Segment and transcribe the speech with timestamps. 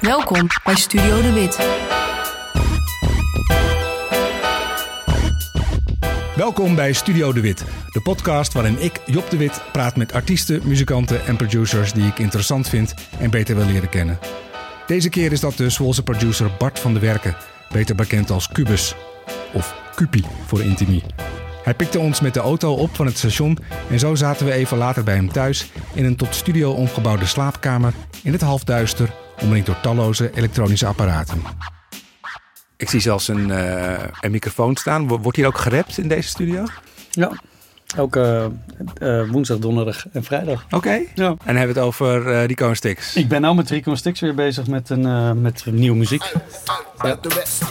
[0.00, 1.58] Welkom bij Studio De Wit.
[6.36, 10.60] Welkom bij Studio De Wit, de podcast waarin ik, Job De Wit, praat met artiesten,
[10.64, 14.18] muzikanten en producers die ik interessant vind en beter wil leren kennen.
[14.86, 17.36] Deze keer is dat de Zwolse producer Bart van de Werken,
[17.72, 18.94] beter bekend als Cubus,
[19.52, 21.04] of Cupi voor Intimie.
[21.64, 23.58] Hij pikte ons met de auto op van het station
[23.90, 27.92] en zo zaten we even later bij hem thuis in een tot studio omgebouwde slaapkamer
[28.22, 29.10] in het halfduister,
[29.42, 31.42] omringd door talloze elektronische apparaten.
[32.76, 35.08] Ik zie zelfs een, eh, een microfoon staan.
[35.08, 36.64] Wordt hier ook gerept in deze studio?
[37.10, 37.30] Ja,
[37.96, 38.50] elke
[39.02, 40.66] uh, woensdag, donderdag en vrijdag.
[40.70, 41.00] Oké.
[41.14, 41.34] Ja.
[41.44, 43.16] En hebben we het over uh, Rico en Stix.
[43.16, 46.32] Ik ben nou met Rico en Stix weer bezig met, een, uh, met nieuwe muziek.
[46.98, 47.62] Buiten West.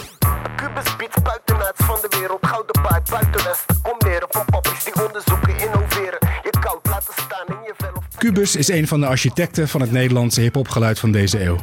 [0.55, 2.39] Cubus Beats buitenuit van de wereld.
[2.41, 3.65] Gouden paard buiten West.
[3.81, 6.19] Kom leren van pappies die onderzoeken, innoveren.
[6.43, 7.86] Je koud laten staan in je.
[8.17, 11.57] Cubus is een van de architecten van het Nederlandse hip-hopgeluid van deze eeuw.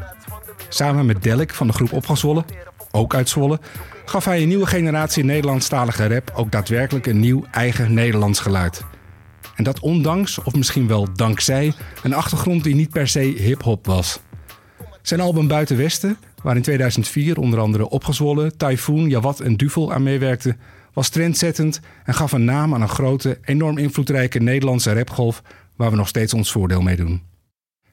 [0.69, 2.45] Samen met Delik van de groep Opgezwollen,
[2.91, 3.61] ook uit Zwolle,
[4.05, 8.85] gaf hij een nieuwe generatie Nederlandstalige rap ook daadwerkelijk een nieuw eigen Nederlands geluid.
[9.55, 14.21] En dat ondanks, of misschien wel dankzij, een achtergrond die niet per se hip-hop was.
[15.03, 20.03] Zijn album Buiten Westen, waar in 2004 onder andere Opgezwollen, Typhoon, Jawat en Duvel aan
[20.03, 20.59] meewerkten,
[20.93, 25.43] was trendzettend en gaf een naam aan een grote, enorm invloedrijke Nederlandse rapgolf
[25.77, 27.23] waar we nog steeds ons voordeel mee doen.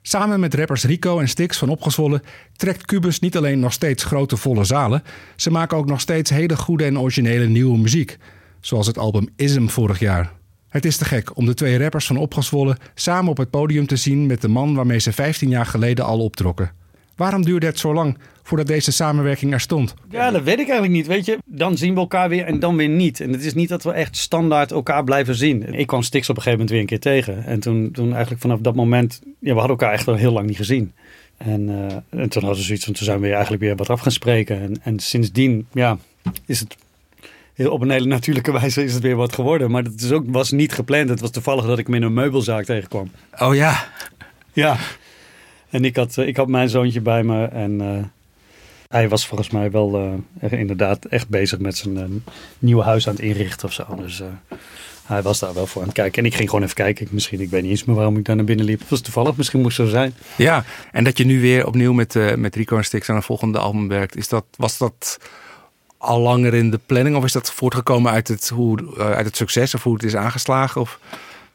[0.01, 2.21] Samen met rappers Rico en Stix van Opgezwollen
[2.55, 5.03] trekt Cubus niet alleen nog steeds grote volle zalen,
[5.35, 8.17] ze maken ook nog steeds hele goede en originele nieuwe muziek,
[8.59, 10.31] zoals het album Ism vorig jaar.
[10.69, 13.95] Het is te gek om de twee rappers van Opgezwollen samen op het podium te
[13.95, 16.80] zien met de man waarmee ze 15 jaar geleden al optrokken.
[17.15, 19.93] Waarom duurde het zo lang voordat deze samenwerking er stond?
[20.09, 21.07] Ja, dat weet ik eigenlijk niet.
[21.07, 23.19] Weet je, dan zien we elkaar weer en dan weer niet.
[23.19, 25.73] En het is niet dat we echt standaard elkaar blijven zien.
[25.73, 27.45] Ik kwam Stix op een gegeven moment weer een keer tegen.
[27.45, 30.47] En toen, toen eigenlijk vanaf dat moment, ja, we hadden elkaar echt al heel lang
[30.47, 30.93] niet gezien.
[31.37, 33.99] En, uh, en toen hadden we zoiets van, toen zijn we eigenlijk weer wat af
[33.99, 34.61] gaan spreken.
[34.61, 35.97] En, en sindsdien, ja,
[36.45, 36.75] is het
[37.53, 39.71] heel, op een hele natuurlijke wijze is het weer wat geworden.
[39.71, 41.09] Maar het is ook, was niet gepland.
[41.09, 43.11] Het was toevallig dat ik hem in een meubelzaak tegenkwam.
[43.39, 43.87] Oh ja.
[44.53, 44.77] Ja.
[45.71, 48.03] En ik had, ik had mijn zoontje bij me en uh,
[48.87, 52.03] hij was volgens mij wel uh, inderdaad echt bezig met zijn uh,
[52.59, 53.85] nieuwe huis aan het inrichten of zo.
[53.95, 54.21] Dus
[55.05, 56.21] hij was daar wel voor aan het kijken.
[56.21, 57.07] En ik ging gewoon even kijken.
[57.11, 58.79] Misschien, ik weet niet eens meer waarom ik daar naar binnen liep.
[58.79, 60.13] Het was toevallig, misschien moest het zo zijn.
[60.37, 63.59] Ja, en dat je nu weer opnieuw met, met Rico en Stix aan een volgende
[63.59, 64.15] album werkt.
[64.15, 65.17] Is dat, was dat
[65.97, 67.15] al langer in de planning?
[67.15, 70.81] Of is dat voortgekomen uit het, hoe, uit het succes of hoe het is aangeslagen?
[70.81, 70.99] Of...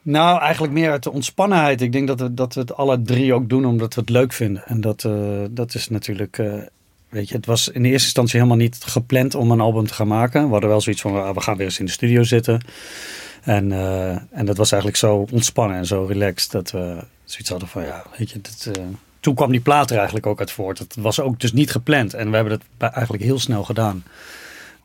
[0.07, 1.81] Nou, eigenlijk meer uit de ontspannenheid.
[1.81, 4.33] Ik denk dat we, dat we het alle drie ook doen omdat we het leuk
[4.33, 4.63] vinden.
[4.67, 6.55] En dat, uh, dat is natuurlijk, uh,
[7.09, 9.95] weet je, het was in de eerste instantie helemaal niet gepland om een album te
[9.95, 10.45] gaan maken.
[10.45, 12.61] We hadden wel zoiets van, uh, we gaan weer eens in de studio zitten.
[13.43, 13.73] En,
[14.31, 18.05] en dat was eigenlijk zo ontspannen en zo relaxed dat we zoiets hadden van, ja,
[18.19, 18.41] weet je,
[19.21, 20.79] toen kwam die plaat er eigenlijk ook uit voort.
[20.79, 24.05] Het was ook dus niet gepland en we hebben het eigenlijk heel snel gedaan.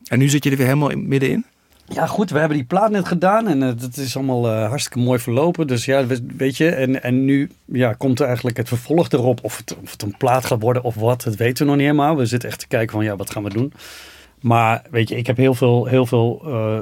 [0.06, 1.44] En nu zit je er weer helemaal middenin?
[1.88, 4.98] Ja, goed, we hebben die plaat net gedaan en het uh, is allemaal uh, hartstikke
[4.98, 5.66] mooi verlopen.
[5.66, 6.06] Dus ja,
[6.36, 9.38] weet je, en, en nu ja, komt er eigenlijk het vervolg erop.
[9.42, 11.90] Of het, of het een plaat gaat worden of wat, dat weten we nog niet
[11.90, 12.16] helemaal.
[12.16, 13.72] We zitten echt te kijken van, ja, wat gaan we doen?
[14.40, 16.78] Maar weet je, ik heb heel veel, heel veel uh,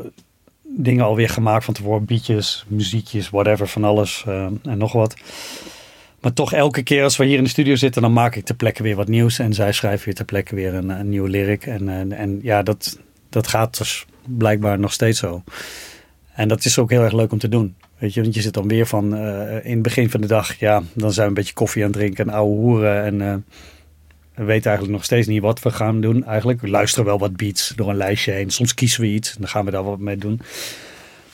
[0.63, 2.05] dingen alweer gemaakt van tevoren.
[2.05, 5.15] Beatjes, muziekjes, whatever, van alles en nog wat.
[6.21, 8.55] Maar toch elke keer als we hier in de studio zitten, dan maak ik ter
[8.55, 9.39] plekke weer wat nieuws.
[9.39, 11.67] En zij schrijven weer ter plekke weer een, een nieuwe lyric.
[11.67, 15.43] En, en, en ja, dat, dat gaat dus blijkbaar nog steeds zo.
[16.35, 17.75] En dat is ook heel erg leuk om te doen.
[17.99, 20.59] Weet je, want je zit dan weer van uh, in het begin van de dag,
[20.59, 23.05] ja, dan zijn we een beetje koffie aan het drinken en ouwe hoeren.
[23.05, 23.35] En uh,
[24.35, 26.25] we weten eigenlijk nog steeds niet wat we gaan doen.
[26.25, 28.51] Eigenlijk, we luisteren wel wat beats door een lijstje heen.
[28.51, 30.41] Soms kiezen we iets en dan gaan we daar wat mee doen.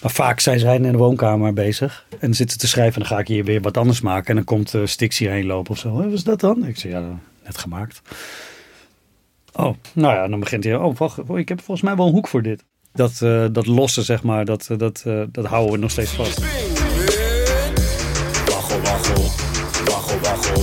[0.02, 2.94] Maar vaak zijn zij in de woonkamer bezig en zitten te schrijven.
[2.94, 4.28] En dan ga ik hier weer wat anders maken.
[4.28, 5.92] En dan komt uh, Stix hierheen lopen of zo.
[5.92, 6.66] Wat is dat dan?
[6.66, 8.02] Ik zeg, ja, net gemaakt.
[9.52, 10.76] Oh, nou ja, dan begint hij.
[10.76, 12.64] Oh, wacht, ik heb volgens mij wel een hoek voor dit.
[12.96, 16.38] Dat, uh, dat losse, zeg maar, dat, dat, uh, dat houden we nog steeds vast.
[18.50, 19.30] Waggel, waggel,
[19.84, 20.62] waggel, waggel,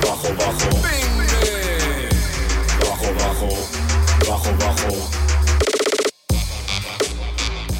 [0.00, 0.80] waggel, waggel.
[2.78, 3.56] Waggel, waggel,
[4.26, 4.96] waggel, waggel.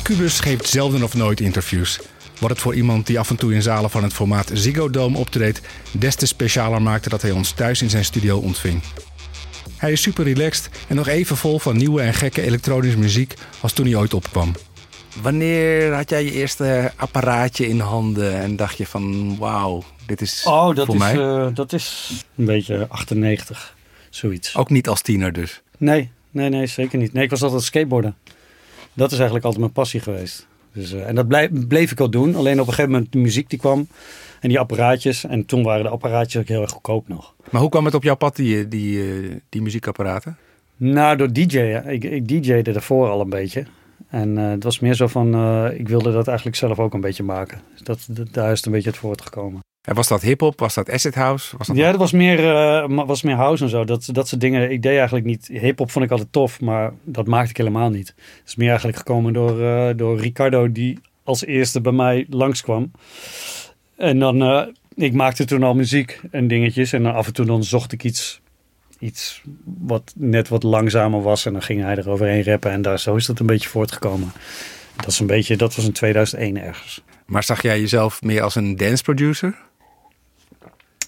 [0.03, 2.01] Cubus geeft zelden of nooit interviews.
[2.41, 5.19] Wat het voor iemand die af en toe in zalen van het formaat Ziggo Dome
[5.19, 5.61] optreedt,
[5.93, 8.83] des te specialer maakte dat hij ons thuis in zijn studio ontving.
[9.77, 13.73] Hij is super relaxed en nog even vol van nieuwe en gekke elektronische muziek als
[13.73, 14.53] toen hij ooit opkwam.
[15.23, 20.43] Wanneer had jij je eerste apparaatje in handen en dacht je van wauw, dit is
[20.47, 21.17] oh, dat voor is, mij?
[21.17, 23.77] Uh, dat is een beetje 98,
[24.11, 24.57] zoiets.
[24.57, 25.63] Ook niet als tiener dus?
[25.79, 27.13] Nee, nee, nee, zeker niet.
[27.13, 28.17] Nee, ik was altijd skateboarden.
[28.93, 30.47] Dat is eigenlijk altijd mijn passie geweest.
[30.73, 32.35] Dus, eh, en dat blijf, bleef ik al doen.
[32.35, 33.87] Alleen op een gegeven moment de muziek die kwam
[34.41, 35.25] en die apparaatjes.
[35.25, 37.35] En toen waren de apparaatjes ook heel erg goedkoop nog.
[37.51, 40.37] Maar hoe kwam het op jouw pad, die, die, eh, die muziekapparaten?
[40.77, 41.87] Nou, door DJ'en.
[41.89, 43.65] Ik, ik DJ'de daarvoor al een beetje.
[44.09, 47.01] En eh, het was meer zo van, eh, ik wilde dat eigenlijk zelf ook een
[47.01, 47.61] beetje maken.
[47.73, 49.61] Dus dat, dat- daar is het een beetje het voortgekomen.
[49.83, 50.59] En was dat hip-hop?
[50.61, 51.57] Was dat acid house?
[51.57, 52.41] Was dat Ja, dat was meer,
[52.91, 53.85] ma- was meer house en zo.
[53.85, 54.71] Dat, dat soort dingen.
[54.71, 55.47] Ik deed eigenlijk niet.
[55.53, 58.09] Hip-hop vond ik altijd tof, maar dat maakte ik helemaal niet.
[58.17, 62.91] Het is meer eigenlijk gekomen door, eh, door Ricardo, die als eerste bij mij langskwam.
[63.97, 64.63] En dan, eh,
[64.95, 66.93] ik maakte toen al muziek en dingetjes.
[66.93, 68.41] En dan af en toe dan zocht ik iets,
[68.99, 71.47] iets wat net wat langzamer was.
[71.47, 72.71] En dan ging hij eroverheen rappen.
[72.71, 74.33] En daar, zo is dat een beetje voortgekomen.
[74.97, 77.03] Dat, is een beetje, dat was in 2001 ergens.
[77.27, 79.55] Maar zag jij jezelf meer als een dance producer?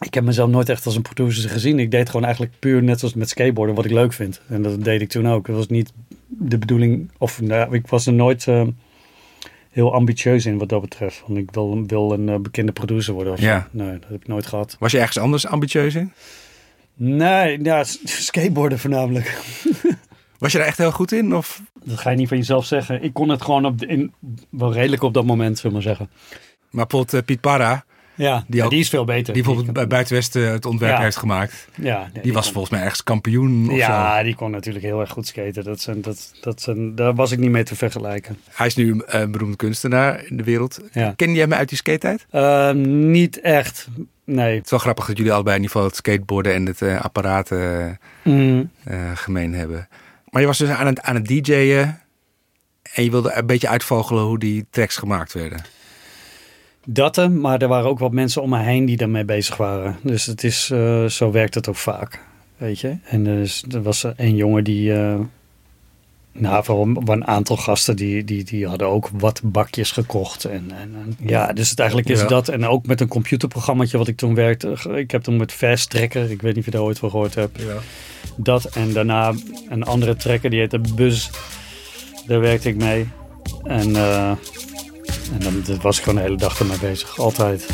[0.04, 1.78] Ik heb mezelf nooit echt als een producer gezien.
[1.78, 4.40] Ik deed gewoon eigenlijk puur net zoals met skateboarden wat ik leuk vind.
[4.48, 5.46] En dat deed ik toen ook.
[5.46, 5.92] Het was niet
[6.26, 8.66] de bedoeling, of nou, ik was er nooit eh,
[9.70, 11.22] heel ambitieus in wat dat betreft.
[11.26, 13.40] Want ik wil, wil een eh, bekende producer worden of.
[13.40, 13.68] Ja.
[13.70, 14.76] Nee, dat heb ik nooit gehad.
[14.78, 16.12] Was je ergens anders ambitieus in?
[16.94, 19.38] Nee, ja, skateboarden voornamelijk.
[20.38, 21.36] Was je daar echt heel goed in?
[21.36, 21.62] Of?
[21.84, 23.02] Dat ga je niet van jezelf zeggen.
[23.02, 24.12] Ik kon het gewoon op de, in,
[24.50, 26.10] wel redelijk op dat moment, zullen we maar zeggen.
[26.70, 27.84] Maar bijvoorbeeld eh, Piet Parra,
[28.16, 29.34] Ja, Die die, ook- die is veel beter.
[29.34, 31.02] die bijvoorbeeld bij Buitenwesten het ontwerp Ja.
[31.02, 31.68] heeft gemaakt.
[31.74, 34.24] ja, nee, Die was kon- volgens mij ergens kampioen of Ja, zo.
[34.24, 35.64] die kon natuurlijk heel erg goed skaten.
[35.64, 38.38] Dat zijn, dat, dat zijn, daar was ik niet mee te vergelijken.
[38.50, 40.80] Hij is nu een beroemd kunstenaar in de wereld.
[40.92, 41.12] Ja.
[41.16, 42.26] Ken jij hem uit die skate-tijd?
[42.30, 43.88] Eh, niet echt.
[44.24, 44.54] Nee.
[44.56, 47.00] Het is wel grappig dat jullie allebei in ieder geval het skateboarden en het eh,
[47.00, 47.86] apparaat eh,
[48.24, 48.70] Mm.
[48.84, 49.88] eh, gemeen hebben.
[50.30, 52.00] Maar je was dus aan het, aan het DJ'en
[52.94, 55.64] en je wilde een beetje uitvogelen hoe die tracks gemaakt werden.
[56.84, 59.96] Dat, eh, maar er waren ook wat mensen om me heen die daarmee bezig waren.
[60.02, 62.20] Dus het is, eh, zo werkt het ook vaak.
[62.56, 62.96] Weet je?
[63.04, 64.94] En dus, er was een jongen die.
[64.94, 65.14] eh
[66.38, 70.44] nou, voor een, aantal gasten die, die, die hadden ook wat bakjes gekocht.
[70.44, 72.26] En, en, en- ja, dus het, eigenlijk is Ja.
[72.26, 72.48] dat.
[72.48, 74.76] En ook met een computerprogrammaatje wat ik toen werkte.
[74.94, 77.34] Ik heb toen met Fast Tracker, ik weet niet of je daar ooit van gehoord
[77.34, 77.58] hebt.
[78.36, 79.32] Dat en daarna
[79.68, 81.30] een andere trekker, die heette Buzz.
[82.26, 83.06] Daar werkte ik mee.
[83.64, 84.32] En, eh,
[85.32, 87.18] en dan dat was ik gewoon de hele dag ermee bezig.
[87.18, 87.66] Altijd.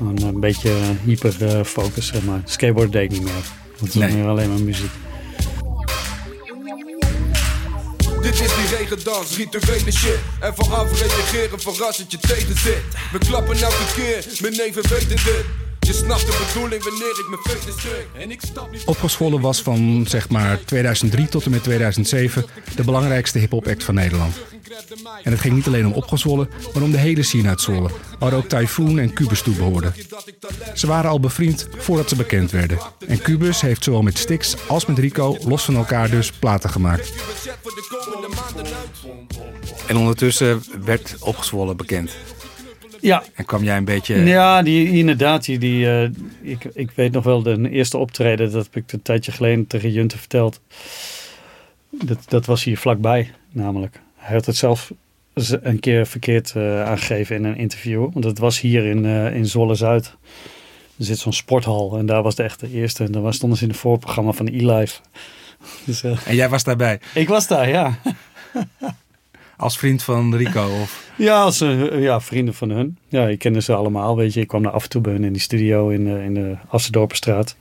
[0.00, 0.72] Een, een beetje
[1.04, 2.40] hyper eh, focus, zeg maar.
[2.44, 3.32] Skateboard deed ik niet meer.
[3.32, 3.44] Want
[3.78, 4.12] het was Nee.
[4.12, 4.90] meer alleen maar muziek.
[8.22, 10.18] Dit is die regendans, rituele shit.
[10.40, 12.82] En vooraf reageren verrassend je tegenzit.
[13.12, 15.44] We klappen elke keer, mijn neven weten dit.
[15.84, 18.06] Je snapt de bedoeling wanneer ik mijn druk.
[18.22, 22.44] En ik stap niet Opgescholden was van zeg maar 2003 tot en met 2007
[22.76, 24.36] de belangrijkste hip-hop act van Nederland.
[25.22, 28.32] En het ging niet alleen om Opgezwollen, maar om de hele scene uit Zwolle, waar
[28.32, 29.94] ook Typhoon en Cubus toe behoorden.
[30.74, 32.78] Ze waren al bevriend voordat ze bekend werden.
[33.06, 37.12] En Cubus heeft zowel met Stix als met Rico los van elkaar dus platen gemaakt.
[39.86, 42.10] En ondertussen werd Opgezwollen bekend.
[43.04, 44.24] Ja, En kwam jij een beetje...
[44.24, 45.44] ja die, inderdaad.
[45.44, 46.10] Die, die, eh,
[46.42, 48.52] ik, ik weet nog wel de eerste optreden.
[48.52, 50.60] Dat heb ik een tijdje geleden tegen Junte verteld.
[51.90, 54.00] Dat, dat was hier vlakbij, namelijk.
[54.16, 54.92] Hij had het zelf
[55.62, 58.12] een keer verkeerd eh, aangegeven in een interview.
[58.12, 60.14] Want het was hier in, eh, in Zwolle-Zuid.
[60.98, 63.04] Er zit zo'n sporthal en daar was de echte eerste.
[63.04, 65.00] En daar stonden ze in het voorprogramma van E-Life.
[65.84, 67.98] Dus, En jij was daarbij ik was daar, ja.
[69.64, 71.10] Als vriend van Rico of...
[71.16, 72.98] Ja, als eh, ja, vrienden van hun.
[73.08, 74.40] Ja, ik kende ze allemaal, weet je.
[74.40, 76.56] Ik kwam daar af en toe bij hun in die studio in, de- in de
[76.68, 77.56] Assendorpenstraat.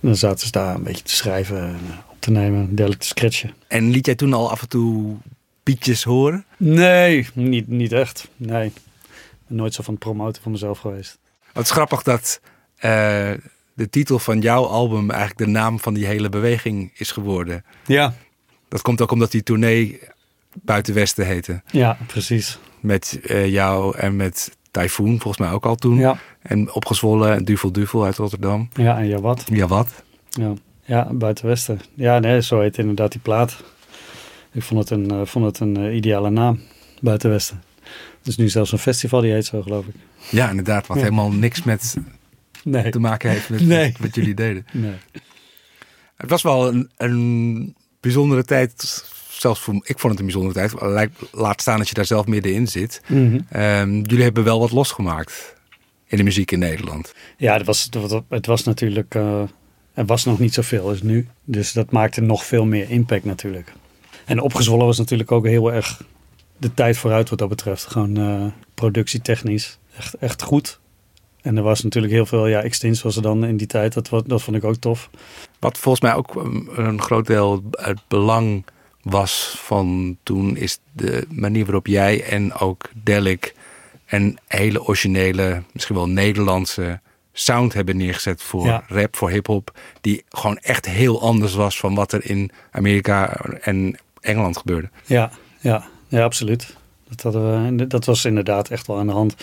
[0.00, 3.08] Dan zaten ze daar een beetje te schrijven en eh, op te nemen, dergelijk te
[3.08, 3.54] scratchen.
[3.68, 5.16] En liet jij toen al af en toe
[5.62, 6.44] pietjes horen?
[6.56, 8.28] Nee, niet, niet echt.
[8.36, 8.66] Nee.
[8.66, 8.72] Ik
[9.46, 11.18] ben nooit zo van het promoten van mezelf geweest.
[11.52, 12.40] Het is grappig dat
[12.76, 12.90] eh,
[13.74, 17.64] de titel van jouw album eigenlijk de naam van die hele beweging is geworden.
[17.86, 18.14] Ja,
[18.68, 20.00] Dat komt ook omdat die tournee
[20.54, 21.62] Buiten Westen heette.
[21.70, 22.58] ja, precies.
[22.80, 25.96] Met eh, jou en met Typhoon, volgens mij ook al toen.
[25.96, 28.68] Ja, En opgezwollen en Duvel Duvel uit Rotterdam.
[28.74, 29.44] ja en ja, wat?
[29.52, 30.02] Ja, wat?
[30.30, 30.52] Ja,
[30.84, 31.80] ja buiten Westen.
[31.94, 33.62] Ja, nee, zo heet inderdaad die plaat.
[34.52, 36.60] Ik vond het een, eh, vond het een eh, ideale naam,
[37.00, 37.62] Buiten Westen.
[38.22, 39.94] Er is nu zelfs een festival die heet zo, geloof ik.
[40.30, 40.86] Ja, inderdaad.
[40.86, 41.02] Wat Ja.
[41.02, 41.96] helemaal niks met
[42.64, 43.94] Nee, te maken heeft met Nee.
[44.00, 44.66] wat jullie deden.
[44.72, 44.94] nee.
[46.16, 49.04] Het was wel een, een bijzondere tijd.
[49.40, 50.82] Zelfs voor, ik vond het een bijzondere tijd.
[50.82, 53.02] Lijkt- Laat staan dat je daar zelf middenin zit.
[53.50, 55.54] Ehm, jullie hebben wel wat losgemaakt
[56.06, 57.14] in de muziek in Nederland.
[57.36, 57.88] Ja, het was,
[58.28, 59.14] het was- natuurlijk.
[59.14, 59.42] eh,
[59.94, 61.28] er was nog niet zoveel als nu.
[61.44, 63.72] Dus dat maakte nog veel meer impact natuurlijk.
[64.24, 66.02] En opgezwollen was natuurlijk ook heel erg
[66.56, 67.86] de tijd vooruit wat dat betreft.
[67.86, 68.44] Gewoon eh,
[68.74, 69.78] productietechnisch.
[69.96, 70.80] Echt, echt goed.
[71.42, 72.46] En er was natuurlijk heel veel.
[72.46, 73.92] Ja, Extins was er dan in die tijd.
[73.92, 75.10] Dat, dat vond ik ook tof.
[75.58, 78.64] Wat volgens mij ook um, een groot deel het belang
[79.02, 83.54] was van toen is de manier waarop jij en ook Delik
[84.06, 87.00] een hele originele, misschien wel Nederlandse
[87.32, 88.84] sound hebben neergezet voor Ja.
[88.88, 89.78] rap, voor hip-hop.
[90.00, 94.90] Die gewoon echt heel anders was van wat er in Amerika en Engeland gebeurde.
[95.06, 95.30] Ja,
[95.60, 96.76] ja, ja, absoluut.
[97.08, 99.34] Dat, hadden we, dat was inderdaad echt wel aan de hand.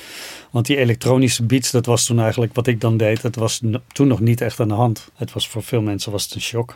[0.51, 3.21] Want die elektronische beats, dat was toen eigenlijk wat ik dan deed.
[3.21, 5.09] Dat was toen nog niet echt aan de hand.
[5.15, 6.75] Het was voor veel mensen was het een shock.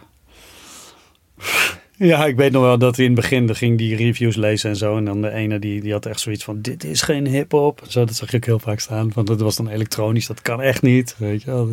[2.03, 4.97] Ja, ik weet nog wel dat in het begin ging die reviews lezen en zo.
[4.97, 7.81] En dan de ene die, die had echt zoiets van: Dit is geen hip-hop.
[7.87, 9.11] Zo, dat zag ik heel vaak staan.
[9.13, 11.15] Want dat was dan elektronisch, dat kan echt niet.
[11.17, 11.69] Weet je wel,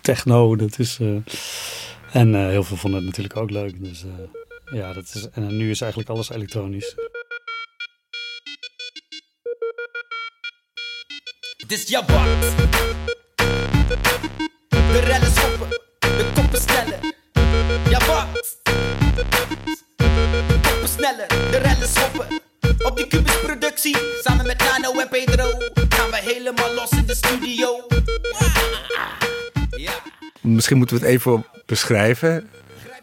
[0.00, 0.98] techno, dat is.
[1.00, 1.08] eh,
[2.12, 3.84] En eh, heel veel vonden het natuurlijk ook leuk.
[3.84, 5.28] Dus eh, ja, dat is.
[5.32, 6.94] En nu is eigenlijk alles elektronisch.
[11.56, 11.86] Dit is.
[11.86, 11.96] De
[16.00, 16.98] de koppen sneller.
[17.90, 18.28] Jabba.
[19.96, 22.26] De koppen sneller, de rellen schoppen.
[22.84, 25.44] Op die Cubus productie, samen met Nano en Pedro,
[25.88, 27.86] gaan we helemaal los in de studio.
[29.76, 29.92] Ja.
[30.40, 32.48] Misschien moeten we het even beschrijven.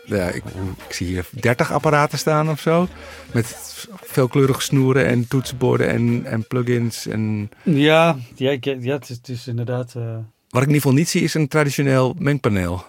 [0.06, 0.44] Ja, ik,
[0.88, 2.88] ik zie hier 30 apparaten staan of zo.
[3.32, 3.56] Met
[4.04, 7.06] veelkleurige snoeren en toetsenborden en, en plugins.
[7.08, 9.94] En Ja, ja, ja het, is, het is inderdaad.
[9.96, 10.04] eh,
[10.50, 12.86] wat ik in ieder geval niet zie is een traditioneel mengpaneel.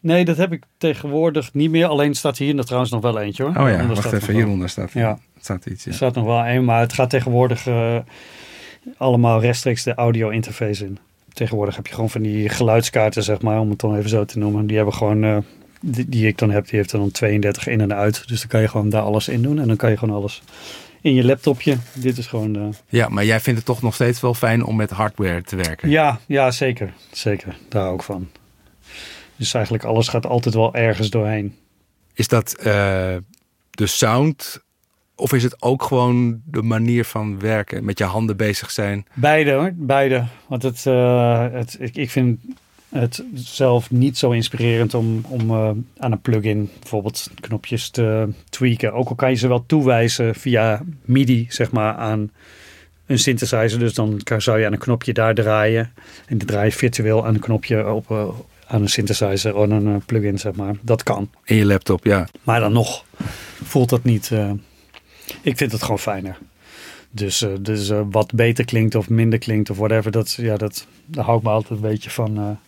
[0.00, 1.86] Nee, dat heb ik tegenwoordig niet meer.
[1.86, 3.52] Alleen staat hier nog trouwens nog wel eentje hoor.
[3.52, 4.34] Oh ja, Daaronder wacht even.
[4.34, 5.18] Hieronder staat, Ja.
[5.40, 5.84] staat iets.
[5.84, 5.90] Ja.
[5.90, 7.96] Er staat nog wel één, maar het gaat tegenwoordig eh,
[8.96, 10.98] allemaal rechtstreeks de audio interface in.
[11.32, 14.38] Tegenwoordig heb je gewoon van die geluidskaarten, zeg maar, om het dan even zo te
[14.38, 14.66] noemen.
[14.66, 15.36] Die hebben gewoon, eh,
[15.80, 18.28] die, die ik dan heb, die heeft dan 32 in en uit.
[18.28, 20.42] Dus dan kan je gewoon daar alles in doen en dan kan je gewoon alles
[21.00, 21.76] in je laptopje.
[21.92, 24.76] Dit is gewoon, eh, ja, maar jij vindt het toch nog steeds wel fijn om
[24.76, 25.90] met hardware te werken?
[25.90, 26.92] ja, ja, zeker.
[27.10, 28.28] Zeker, daar ik van.
[29.38, 31.56] Dus eigenlijk alles gaat altijd wel ergens doorheen.
[32.14, 33.16] Is dat eh,
[33.70, 34.62] de sound
[35.18, 37.84] of is het ook gewoon de manier van werken?
[37.84, 39.06] Met je handen bezig zijn?
[39.14, 40.24] Beide hoor, beide.
[40.46, 42.40] Want het, eh, het, ik, ik vind
[42.88, 48.92] het zelf niet zo inspirerend om, om eh, aan een plugin bijvoorbeeld knopjes te tweaken.
[48.92, 52.30] Ook al kan je ze wel toewijzen via MIDI, zeg maar, aan
[53.06, 53.78] een synthesizer.
[53.78, 55.92] Dus dan kan, zou je aan een knopje daar draaien.
[56.26, 58.10] En dan draai je virtueel aan een knopje op,
[58.68, 60.74] aan een synthesizer of een eh, plugin, zeg maar.
[60.80, 61.30] Dat kan.
[61.44, 62.28] In je laptop, ja.
[62.42, 63.04] Maar dan nog
[63.64, 64.30] voelt dat niet.
[64.30, 64.50] eh,
[65.42, 66.38] ik vind het gewoon fijner.
[67.10, 71.24] Dus, eh, dus wat beter klinkt of minder klinkt of whatever, dat, ja, dat, daar
[71.24, 72.58] hou ik me altijd een beetje van.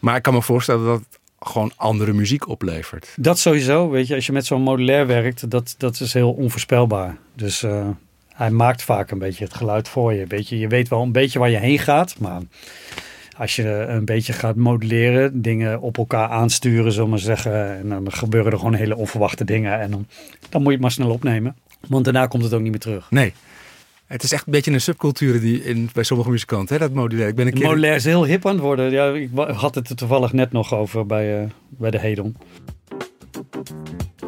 [0.00, 3.14] Maar ik kan me voorstellen dat het gewoon andere muziek oplevert.
[3.16, 7.16] Dat sowieso, weet je, als je met zo'n modulair werkt, dat, dat is heel onvoorspelbaar.
[7.34, 7.64] Dus
[8.34, 10.26] hij maakt vaak een beetje het geluid voor je.
[10.26, 10.58] Weet je.
[10.58, 12.40] Je weet wel een beetje waar je heen gaat, maar
[13.38, 18.12] als je een beetje gaat moduleren, dingen op elkaar aansturen, zullen maar zeggen, en dan
[18.12, 20.06] gebeuren er gewoon hele onverwachte dingen en dan,
[20.48, 21.56] dan moet je het maar snel opnemen.
[21.88, 23.10] Want daarna komt het ook niet meer terug.
[23.10, 23.32] Nee.
[24.06, 27.28] Het is echt een beetje een subcultuur die in, bij sommige muzikanten, hè, dat modulair.
[27.28, 27.66] Ik ben een keer...
[27.66, 28.90] Modulair is heel hip aan het worden.
[28.90, 32.36] Ja, ik had het er toevallig net nog over bij, eh, bij de Hedon.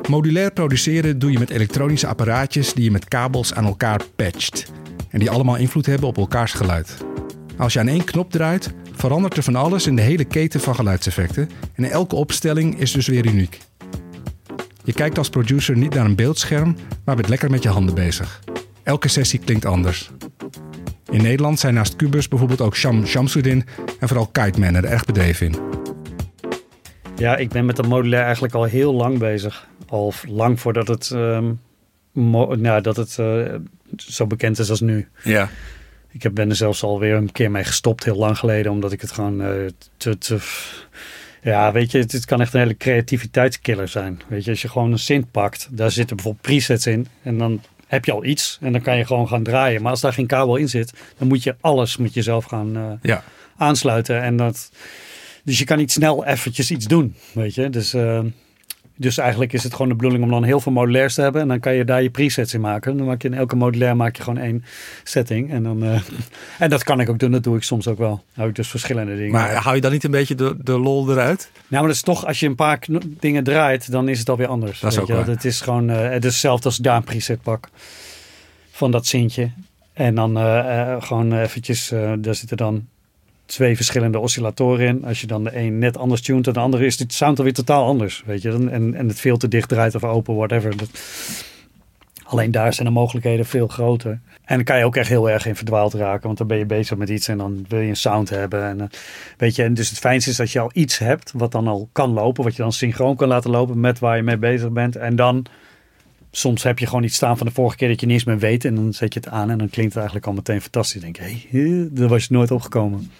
[0.09, 4.73] Modulair produceren doe je met elektronische apparaatjes die je met kabels aan elkaar patcht.
[5.11, 6.97] En die allemaal invloed hebben op elkaars geluid.
[7.57, 10.75] Als je aan één knop draait, verandert er van alles in de hele keten van
[10.75, 11.51] geluidseffecten.
[11.75, 13.59] En elke opstelling is dus weer uniek.
[14.85, 18.41] Je kijkt als producer niet naar een beeldscherm, maar bent lekker met je handen bezig.
[18.83, 20.11] Elke sessie klinkt anders.
[21.11, 23.65] In Nederland zijn naast Cubus bijvoorbeeld ook Sham Shamsuddin
[24.01, 25.55] en vooral Kiteman er erg bedreven in.
[27.17, 29.69] Ja, ik ben met dat modulair eigenlijk al heel lang bezig.
[29.89, 31.53] Al lang voordat het, ehm,
[32.13, 33.55] nou, dat het eh,
[33.97, 35.09] zo bekend is als nu.
[35.23, 35.49] Ja.
[36.13, 39.01] Ik heb, ben er zelfs alweer een keer mee gestopt, heel lang geleden, omdat ik
[39.01, 39.51] het gewoon eh,
[39.97, 40.39] te, te.
[41.43, 44.21] Ja, weet je, het, het kan echt een hele creativiteitskiller zijn.
[44.29, 47.07] Weet je, als je gewoon een synth pakt, daar zitten bijvoorbeeld presets in.
[47.23, 49.83] En dan heb je al iets en dan kan je gewoon gaan draaien.
[49.83, 52.93] Maar als daar geen kabel in zit, dan moet je alles met jezelf gaan eh,
[53.03, 53.25] Ja.
[53.57, 54.23] aansluiten.
[54.23, 54.71] En dat,
[55.45, 57.71] dus je kan niet snel eventjes iets doen, weet je.
[57.71, 58.21] Dus, eh,
[59.01, 61.43] dus eigenlijk is het gewoon de bedoeling om dan heel veel modulairs te hebben.
[61.43, 62.97] En dan kan je daar je presets in maken.
[62.97, 64.65] Dan maak je in elke modulair maak je gewoon één
[65.05, 65.51] setting.
[65.51, 66.01] En, dan, eh,
[66.59, 68.25] en dat kan ik ook doen, dat doe ik soms ook wel.
[68.35, 69.33] Hou ik dus verschillende dingen.
[69.33, 71.51] Maar hou je dan niet een beetje de, de lol eruit?
[71.53, 72.87] Nou, maar dat is toch, als je een paar
[73.21, 74.81] dingen draait, dan is het alweer anders.
[74.81, 75.25] Dat is weet ook je wel.
[75.25, 75.35] waar.
[75.35, 77.69] Het is gewoon, eh, het is hetzelfde als daar een preset pak
[78.71, 79.51] van dat zintje.
[79.93, 81.89] En dan eh, gewoon eventjes,
[82.19, 82.87] daar zitten dan
[83.49, 85.05] twee verschillende oscillatoren in.
[85.05, 87.55] Als je dan de een net anders tunt en de andere is dit sound alweer
[87.55, 88.23] totaal anders.
[88.27, 90.75] Weet je, Dan- en, en het veel te dicht draait of open, whatever.
[92.25, 94.21] Alleen daar zijn de mogelijkheden veel groter.
[94.45, 96.67] En dan kan je ook echt heel erg in verdwaald raken, want dan ben je
[96.67, 98.65] bezig met iets en dan wil je een sound hebben.
[98.65, 98.87] En, eh,
[99.37, 101.89] weet je, en dus het fijnste is dat je al iets hebt wat dan al
[101.93, 104.97] kan lopen, wat je dan synchroon kan laten lopen met waar je mee bezig bent.
[104.97, 105.47] En dan
[106.39, 108.39] soms heb je gewoon iets staan van de vorige keer dat je niet eens meer
[108.39, 108.65] weet.
[108.65, 111.01] En dan zet je het aan en dan klinkt het eigenlijk al meteen fantastisch.
[111.01, 113.11] Dan denk je, hé, daar was je nooit opgekomen.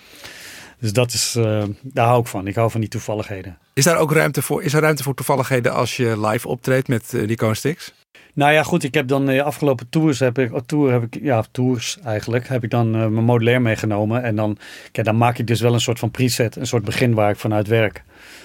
[0.81, 2.47] Dus dat is, eh, daar hou ik van.
[2.47, 3.59] Ik hou van die toevalligheden.
[3.73, 4.63] Is daar ook ruimte voor?
[4.63, 7.93] Is er ruimte voor toevalligheden als je live optreedt met uh, Rico en Stix?
[8.35, 8.83] Nou ja, goed.
[8.83, 12.65] Ik heb dan de afgelopen tours heb ik, tour heb ik, ja, tours eigenlijk, heb
[12.65, 14.23] ik dan uh, mijn modulair meegenomen.
[14.23, 14.59] En dan,
[14.93, 17.37] kijk, dan maak ik dus wel een soort van preset, een soort begin waar ik
[17.37, 18.03] vanuit werk.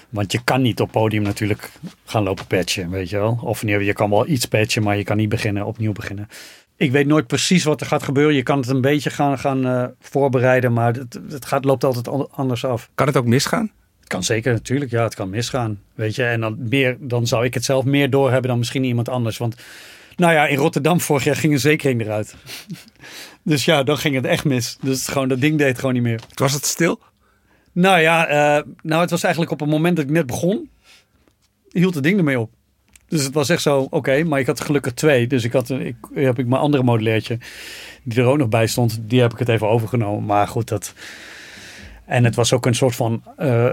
[0.08, 1.70] Want je kan niet op podium natuurlijk
[2.04, 3.38] gaan lopen patchen, weet je wel.
[3.42, 6.28] Of je kan wel iets patchen, maar je kan niet beginnen, opnieuw beginnen.
[6.76, 8.34] Ik weet nooit precies wat er gaat gebeuren.
[8.34, 12.30] Je kan het een beetje gaan, gaan uh, voorbereiden, maar het, het gaat, loopt altijd
[12.30, 12.90] anders af.
[12.94, 13.70] Kan het ook misgaan?
[14.04, 14.90] Het kan zeker, natuurlijk.
[14.90, 15.80] Ja, het kan misgaan.
[15.94, 19.08] Weet je, en dan, meer, dan zou ik het zelf meer doorhebben dan misschien iemand
[19.08, 19.38] anders.
[19.38, 19.56] Want,
[20.16, 22.34] nou ja, in Rotterdam vorig jaar ging een zekering eruit.
[23.42, 24.76] dus ja, dan ging het echt mis.
[24.80, 26.20] Dus gewoon, dat ding deed gewoon niet meer.
[26.34, 27.00] Was het stil?
[27.72, 30.70] Nou ja, uh, nou, het was eigenlijk op het moment dat ik net begon,
[31.70, 32.50] hield het ding ermee op.
[33.08, 35.26] Dus het was echt zo, oké, okay, maar ik had gelukkig twee.
[35.26, 37.38] Dus ik had, ik, heb ik mijn andere modulairtje,
[38.02, 40.24] die er ook nog bij stond, die heb ik het even overgenomen.
[40.24, 40.94] Maar goed, dat...
[42.06, 43.70] En het was ook een soort van uh,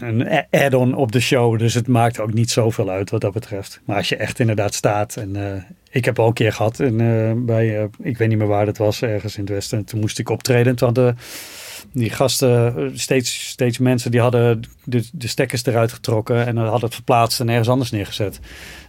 [0.00, 1.58] een add-on op de show.
[1.58, 3.80] Dus het maakt ook niet zoveel uit wat dat betreft.
[3.84, 5.16] Maar als je echt inderdaad staat.
[5.16, 5.52] En uh,
[5.90, 8.76] ik heb al een keer gehad en, uh, bij, ik weet niet meer waar dat
[8.76, 9.84] was, ergens in het westen.
[9.84, 10.76] Toen moest ik optreden.
[10.76, 11.18] Toen hadden
[11.92, 16.94] die gasten, steeds, steeds mensen, die hadden de, de stekkers eruit getrokken en hadden het
[16.94, 18.40] verplaatst en ergens anders neergezet.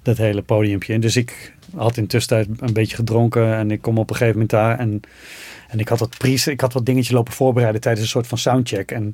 [0.02, 0.94] Dat hele podiumpje.
[0.94, 4.52] En dus ik had intussen een beetje gedronken en ik kom op een gegeven moment
[4.52, 5.02] daar en,
[5.68, 8.38] en ik had wat pries, ik had wat dingetje lopen voorbereiden tijdens een soort van
[8.38, 8.92] soundcheck.
[8.92, 9.14] En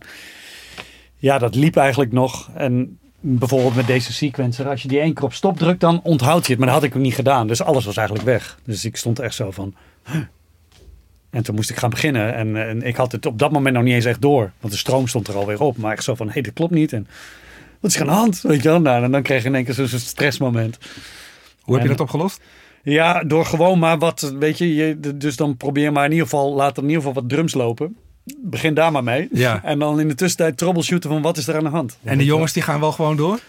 [1.17, 2.49] ja, dat liep eigenlijk nog.
[2.53, 6.45] En bijvoorbeeld met deze sequencer, als je die één keer op stop drukt, dan onthoudt
[6.45, 6.61] je het.
[6.61, 7.47] Maar dat had ik ook niet gedaan.
[7.47, 8.59] Dus alles was eigenlijk weg.
[8.65, 9.73] Dus ik stond echt zo van.
[11.31, 12.33] En toen moest ik gaan beginnen.
[12.33, 14.51] En, en, ik had het op dat moment nog niet eens echt door.
[14.59, 15.77] Want de stroom stond er alweer op.
[15.77, 16.93] Maar ik zo van, hé, hey, dit klopt niet.
[16.93, 17.07] En
[17.79, 18.41] wat is er aan de hand?
[18.41, 18.81] Weet je wel?
[18.81, 20.77] Nou, en dan kreeg je in één keer zo'n stressmoment.
[21.61, 22.41] Hoe heb je dat opgelost?
[22.83, 26.53] Ja, door gewoon maar wat, weet je, je, dus dan probeer maar in ieder geval,
[26.53, 27.95] laat er in ieder geval wat drums lopen.
[28.37, 29.27] Begin daar maar mee.
[29.31, 29.63] Ja.
[29.63, 31.97] En dan in de tussentijd troubleshooten van wat is er aan de hand.
[32.03, 33.39] En de jongens die gaan wel gewoon door?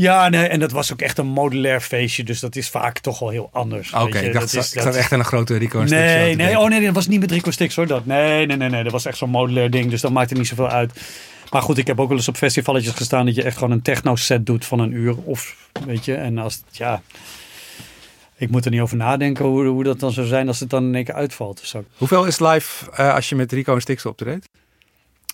[0.00, 3.18] Ja, nee, en dat was ook echt een modulair feestje, dus dat is vaak toch
[3.18, 3.92] wel heel anders.
[3.92, 5.90] Oké, okay, ik dacht, dat is, ik zat echt aan een grote Rico Stix.
[5.90, 8.06] Nee, nee, oh nee, dat was niet met Rico Stix hoor, dat.
[8.06, 10.68] Nee, nee, nee, nee, dat was echt zo'n modulair ding, dus dat maakte niet zoveel
[10.68, 10.92] uit.
[11.50, 13.82] Maar goed, ik heb ook wel eens op festivalletjes gestaan dat je echt gewoon een
[13.82, 15.56] techno set doet van een uur of,
[15.86, 17.02] weet je, en als, ja...
[18.36, 20.84] Ik moet er niet over nadenken hoe, hoe dat dan zou zijn als het dan
[20.84, 21.60] in één keer uitvalt.
[21.64, 21.84] Zo.
[21.96, 24.48] Hoeveel is live uh, als je met Rico en Stix optreedt?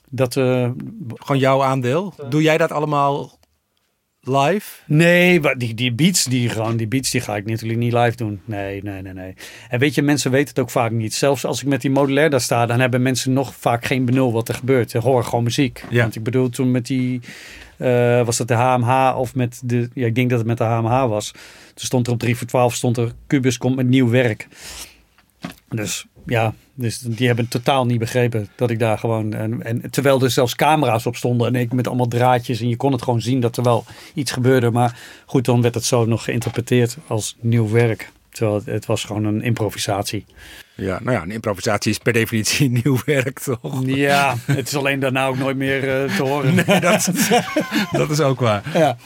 [0.09, 0.71] Dat, uh,
[1.15, 2.15] Gewoon jouw aandeel.
[2.29, 3.39] Doe jij dat allemaal
[4.27, 4.81] live?
[4.87, 8.41] Nee, die, die beats, die, gewoon, die beats die ga ik natuurlijk niet live doen.
[8.45, 9.35] Nee, nee, nee, nee.
[9.69, 11.15] En weet je, mensen weten het ook vaak niet.
[11.15, 14.33] Zelfs als ik met die modulair daar sta, dan hebben mensen nog vaak geen benul
[14.33, 14.91] wat er gebeurt.
[14.91, 15.85] Ze horen gewoon muziek.
[15.91, 16.03] Ja.
[16.03, 17.21] Want ik bedoel, toen met die,
[17.79, 20.65] uh, was dat de HMH of met de, ja, ik denk dat het met de
[20.65, 21.31] HMH was.
[21.75, 24.49] Toen stond er op 3 voor 12, stond er, Cubus komt met nieuw werk.
[25.69, 29.35] Dus ja, dus die hebben totaal niet begrepen dat ik daar gewoon.
[29.35, 32.77] En, en terwijl er zelfs camera's op stonden en ik met allemaal draadjes en je
[32.77, 33.85] kon het gewoon zien dat er wel
[34.15, 34.71] iets gebeurde.
[34.71, 38.13] Maar goed, dan werd het zo nog geïnterpreteerd als nieuw werk.
[38.31, 40.25] Terwijl het, het was gewoon een improvisatie.
[40.77, 43.87] Ja, nou ja, een improvisatie is per definitie nieuw werk, toch?
[43.87, 46.55] Ja, het is alleen daarna ook nooit meer uh, te horen.
[46.55, 47.11] Nee, dat,
[47.93, 48.63] dat is ook waar.
[48.75, 48.97] Ja.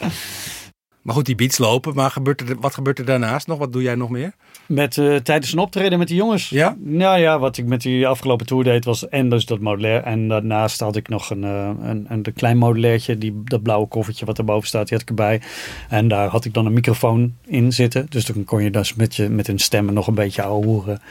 [1.09, 1.95] Maar goed, die beats lopen.
[1.95, 3.57] Maar gebeurt er, wat gebeurt er daarnaast nog?
[3.57, 4.31] Wat doe jij nog meer?
[4.65, 6.49] Met, uh, tijdens een optreden met die jongens?
[6.49, 6.75] Ja?
[6.79, 10.03] Nou ja, wat ik met die afgelopen tour deed was en dus dat modulair.
[10.03, 14.25] En daarnaast had ik nog een, uh, een, een, klein modulairtje, die, dat blauwe koffertje
[14.25, 15.41] wat erboven staat, die had ik erbij.
[15.89, 18.05] En daar had ik dan een microfoon in zitten.
[18.09, 21.01] Dus dan kon je dus met, je, met een stemmen nog een beetje horen.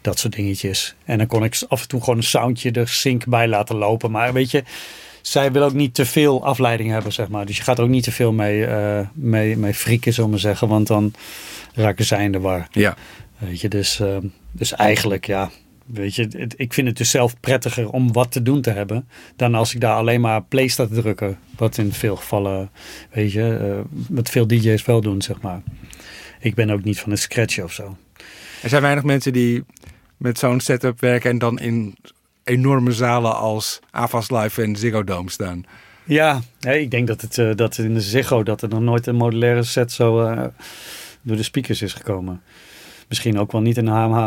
[0.00, 0.94] Dat soort dingetjes.
[1.04, 4.10] En dan kon ik af en toe gewoon een soundje er sync bij laten lopen.
[4.10, 4.62] Maar weet je
[5.28, 7.46] zij wil ook niet te veel afleiding hebben, zeg maar.
[7.46, 10.38] Dus je gaat er ook niet te veel mee, uh, mee, mee frieken, zullen we
[10.38, 10.68] zeggen.
[10.68, 11.12] Want dan
[11.74, 12.68] raken zij in de war.
[12.70, 12.96] Ja.
[13.38, 14.16] Weet je, dus, uh,
[14.52, 15.50] dus eigenlijk, ja...
[15.86, 19.08] Weet je, het, ik vind het dus zelf prettiger om wat te doen te hebben...
[19.36, 21.38] dan als ik daar alleen maar play sta te drukken.
[21.56, 22.70] Wat in veel gevallen,
[23.10, 25.62] weet je, uh, wat veel DJ's wel doen, zeg maar.
[26.40, 27.96] Ik ben ook niet van een scratch of zo.
[28.62, 29.64] Er zijn weinig mensen die
[30.16, 31.30] met zo'n setup werken...
[31.30, 31.96] en dan in
[32.46, 35.64] enorme zalen als Avas Live en Ziggo Dome staan.
[36.04, 39.06] Ja, nee, ik denk dat het uh, dat in de Ziggo dat er nog nooit
[39.06, 40.44] een modulaire set zo uh,
[41.22, 42.42] door de speakers is gekomen.
[43.08, 44.26] Misschien ook wel niet in de HMH.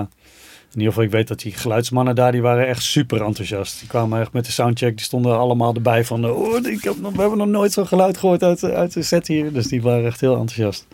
[0.73, 3.79] In ieder geval, ik weet dat die geluidsmannen daar, die waren echt super enthousiast.
[3.79, 6.29] Die kwamen echt met de soundcheck, die stonden allemaal erbij van...
[6.29, 9.27] Oh, ik heb nog, we hebben nog nooit zo'n geluid gehoord uit, uit de set
[9.27, 9.53] hier.
[9.53, 10.87] Dus die waren echt heel enthousiast.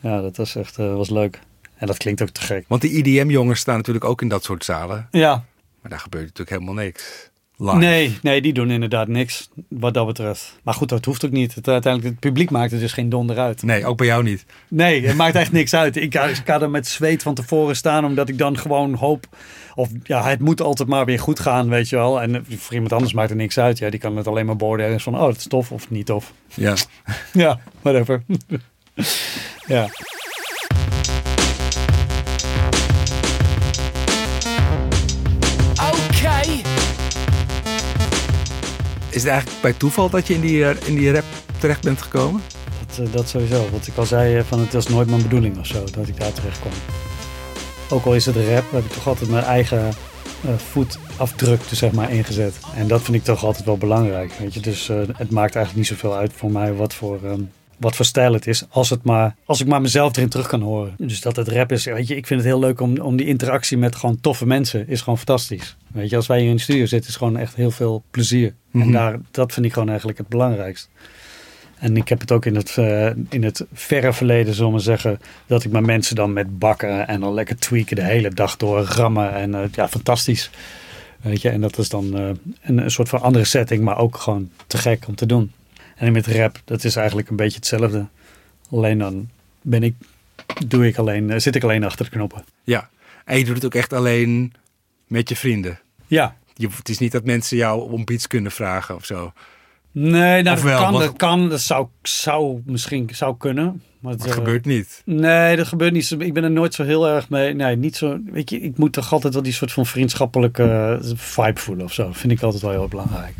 [0.00, 1.40] Ja, dat was echt uh, was leuk.
[1.74, 2.64] En dat klinkt ook te gek.
[2.68, 5.08] Want die IDM-jongens staan natuurlijk ook in dat soort zalen.
[5.10, 5.44] Ja,
[5.88, 7.30] maar daar gebeurt natuurlijk helemaal niks.
[7.56, 7.76] live.
[7.76, 10.58] Nee, nee, die doen inderdaad niks wat dat betreft.
[10.62, 11.54] Maar goed, dat hoeft ook niet.
[11.54, 13.62] Het, uiteindelijk, het publiek maakt er dus geen donder uit.
[13.62, 14.44] Nee, ook bij jou niet.
[14.68, 15.96] Nee, het maakt echt niks uit.
[15.96, 19.26] Ik, ik ga er met zweet van tevoren staan, omdat ik dan gewoon hoop.
[19.74, 22.22] Of ja, het moet altijd maar weer goed gaan, weet je wel.
[22.22, 23.78] En voor iemand anders maakt er niks uit.
[23.78, 26.32] Ja, die kan het alleen maar beoordelen van, oh, dat is tof of niet tof.
[26.54, 26.74] Ja.
[27.32, 28.22] Ja, whatever.
[29.66, 29.88] ja.
[39.18, 41.24] Is het eigenlijk bij toeval dat je in die, eh, in die rap
[41.58, 42.42] terecht bent gekomen?
[42.86, 43.68] Dat, eh, dat sowieso.
[43.70, 46.16] Wat ik al zei, eh, van het was nooit mijn bedoeling of zo, dat ik
[46.16, 46.72] daar terecht kwam.
[47.90, 49.92] Ook al is het rap, heb ik toch altijd mijn eigen
[50.56, 52.54] voetafdruk er zeg maar ingezet.
[52.74, 54.60] En dat vind ik toch altijd wel belangrijk, weet je.
[54.60, 57.40] Dus het maakt eigenlijk niet zoveel uit voor mij wat voor, ehm,
[57.78, 58.64] wat voor stijl het is.
[58.70, 60.94] Als, het maar, als ik maar mezelf erin terug kan horen.
[60.98, 62.16] Dus dat het rap is, weet je.
[62.16, 65.16] Ik vind het heel leuk om, om die interactie met gewoon toffe mensen, is gewoon
[65.18, 65.76] fantastisch.
[65.92, 68.54] Weet je, als wij hier in de studio zitten, is gewoon echt heel veel plezier.
[68.72, 68.92] En Mhm.
[68.92, 70.88] daar, dat vind ik gewoon eigenlijk het belangrijkst.
[71.78, 75.18] En ik heb het ook in het, eh, in het verre verleden, zullen we zeggen,
[75.46, 78.80] dat ik mijn mensen dan met bakken en dan lekker tweaken de hele dag door
[78.80, 79.32] rammen.
[79.34, 80.50] En eh, ja, fantastisch.
[81.20, 82.28] Weet je, en dat is dan eh,
[82.62, 85.52] een, een soort van andere setting, maar ook gewoon te gek om te doen.
[85.98, 88.06] En met rap, dat is eigenlijk een beetje hetzelfde.
[88.70, 89.28] Alleen dan
[89.62, 89.94] ben ik,
[90.66, 92.44] doe ik alleen, eh, zit ik alleen achter de knoppen.
[92.64, 92.88] Ja.
[93.24, 94.52] En je doet het ook echt alleen
[95.06, 95.78] met je vrienden.
[96.06, 96.36] Ja.
[96.54, 99.32] Je, het is niet dat mensen jou om iets kunnen vragen of zo.
[99.92, 103.64] Nee, nou, dat, kan, wat- dat kan, dat zou, zou misschien zou kunnen.
[103.64, 105.02] Maar het, Maar het eh, gebeurt niet.
[105.04, 106.10] Nee, dat gebeurt niet.
[106.18, 107.54] Ik ben er nooit zo heel erg mee.
[107.54, 108.18] Nee, niet zo.
[108.24, 110.62] Weet je, ik moet toch altijd wel die soort van vriendschappelijke
[111.02, 112.12] eh, vibe voelen of zo.
[112.12, 113.34] Vind ik altijd wel heel belangrijk.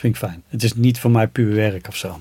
[0.00, 0.42] Vind ik fijn.
[0.48, 2.20] Het is niet voor mij puur werk of zo.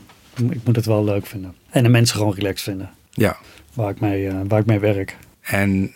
[0.50, 1.56] Ik moet het wel leuk vinden.
[1.70, 2.90] En de mensen gewoon relaxed vinden.
[3.12, 3.38] Ja.
[3.74, 5.18] Waar ik mee, eh, waar ik mee werk.
[5.42, 5.92] En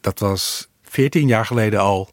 [0.00, 2.08] dat was 14 jaar geleden al.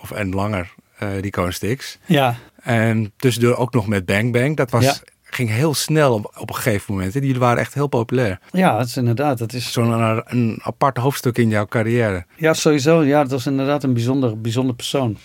[0.00, 1.98] Of en langer, eh die Sticks.
[2.06, 4.56] Ja, En tussendoor ook nog met Bang Bang.
[4.56, 4.94] Dat was, Ja.
[5.22, 7.14] ging heel snel op, op een gegeven moment.
[7.14, 7.20] hè.
[7.20, 8.38] Die waren echt heel populair.
[8.52, 9.38] ja, dat is inderdaad.
[9.38, 12.26] Dat is, Zo'n een, een apart hoofdstuk in jouw carrière.
[12.36, 13.02] ja, sowieso.
[13.02, 15.16] Ja, dat was inderdaad een bijzonder, bijzonder persoon.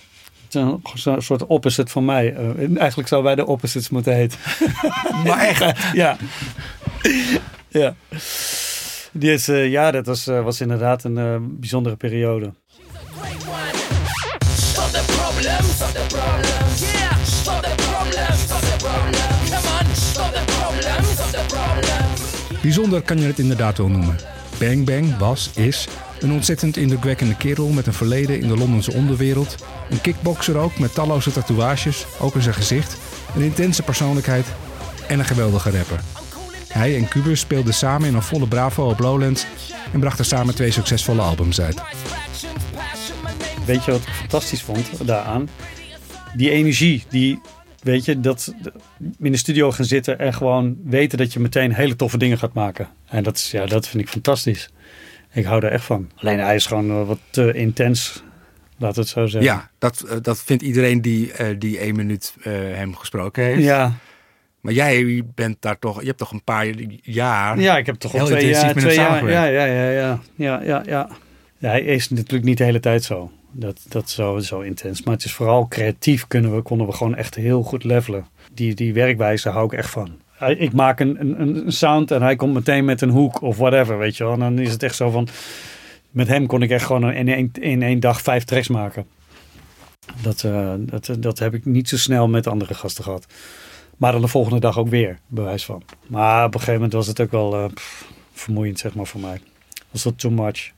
[0.54, 2.34] Een, zo'n soort opposite van mij.
[2.36, 4.40] Eh, eigenlijk zouden wij de opposites moeten heten.
[5.26, 5.80] Maar echt.
[5.94, 6.18] ja.
[7.70, 7.96] ja.
[9.16, 12.54] Die is, eh, ja, dat was, eh, was inderdaad een eh, bijzondere periode.
[22.62, 24.16] Bijzonder kan je het inderdaad wel noemen.
[24.60, 25.88] Bang Bang was, is
[26.24, 29.56] een ontzettend indrukwekkende kerel met een verleden in de Londense onderwereld.
[29.90, 32.98] Een kickboxer ook met talloze tatoeages, ook in zijn gezicht.
[33.36, 34.46] Een intense persoonlijkheid
[35.08, 36.00] en een geweldige rapper.
[36.68, 39.46] Hij en Cubus speelden samen in een volle Bravo op Lowlands
[39.94, 41.82] en brachten samen twee succesvolle albums uit.
[43.66, 45.50] Weet je wat ik fantastisch vond daaraan?
[46.36, 47.42] Die energie, die,
[47.82, 48.54] weet je, dat
[49.20, 52.54] in de studio gaan zitten en gewoon weten dat je meteen hele toffe dingen gaat
[52.54, 52.88] maken.
[53.06, 54.70] En dat, is, ja, dat vind ik fantastisch.
[55.34, 56.10] Ik hou daar echt van.
[56.16, 58.24] Alleen hij is gewoon eh, wat te intens,
[58.78, 59.52] laat het zo zeggen.
[59.52, 63.64] Ja, dat, eh, dat vindt iedereen die, eh, die één minuut hem gesproken heeft.
[63.64, 63.94] Ja,
[64.62, 66.66] Maar jij bent daar toch, je hebt toch een paar
[67.02, 67.60] jaar.
[67.60, 71.10] ja ik heb toch al twee jaar, twee jaar, ja, ja, ja, ja, ja, ja.
[71.58, 73.32] Ja, hij is natuurlijk niet de hele tijd zo.
[73.52, 75.04] Dat, dat is zo, zo intens.
[75.04, 78.26] Maar het is vooral creatief kunnen we, konden we gewoon echt heel goed levelen.
[78.54, 80.22] Die, die werkwijze hou ik echt van.
[80.48, 83.98] Ik maak een, een, een sound en hij komt meteen met een hoek of whatever,
[83.98, 84.34] weet je wel.
[84.34, 85.28] En dan is het echt zo van...
[86.12, 89.06] Met hem kon ik echt gewoon in één, in dag vijf tracks maken.
[90.22, 93.26] Dat, eh, dat, dat heb ik niet zo snel met andere gasten gehad.
[93.98, 95.84] Maar dan de volgende dag ook weer, bewijs van.
[96.08, 97.66] Maar op een gegeven moment was het ook wel eh,
[98.34, 99.42] vermoeiend, zeg maar, voor mij.
[99.92, 100.72] Was dat too much.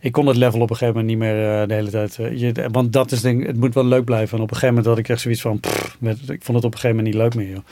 [0.00, 2.14] Ik kon het level op een gegeven moment niet meer eh, de hele tijd.
[2.14, 4.36] je, want dat is denk het moet wel leuk blijven.
[4.36, 5.60] En op een gegeven moment had ik echt zoiets van,
[5.98, 7.48] met, ik vond het op een gegeven moment niet leuk meer.
[7.48, 7.64] Joh.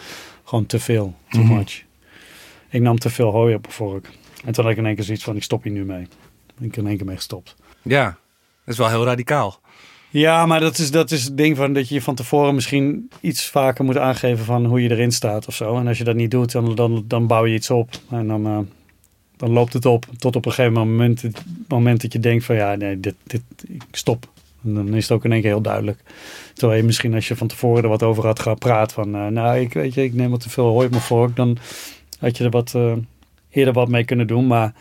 [0.45, 1.55] Gewoon te veel, too Mhm.
[1.55, 1.83] much.
[2.69, 4.09] Ik nam te veel hooi op mijn vork.
[4.45, 6.03] En toen had ik in één keer zoiets van, ik stop hier nu mee.
[6.61, 7.55] Ik ben in één keer mee gestopt.
[7.83, 8.05] Ja,
[8.65, 9.61] dat is wel heel radicaal.
[10.11, 13.49] Ja, maar dat is, dat is het ding van dat je van tevoren misschien iets
[13.49, 15.77] vaker moet aangeven van hoe je erin staat of zo.
[15.79, 17.91] En als je dat niet doet, dan, dan, dan bouw je iets op.
[18.11, 18.59] En dan, eh,
[19.37, 22.57] dan loopt het op tot op een gegeven moment, het moment dat je denkt van
[22.57, 24.33] ja, nee, dit, dit, ik stop.
[24.67, 26.03] Dan is het ook in één keer heel duidelijk.
[26.55, 29.59] Terwijl je misschien als je van tevoren er wat over had gepraat van, eh, nou,
[29.59, 31.59] ik weet je, ik neem wat te veel hooi op mijn vork, dan
[32.19, 32.93] had je er wat eh,
[33.51, 34.47] eerder wat mee kunnen doen.
[34.47, 34.75] Maar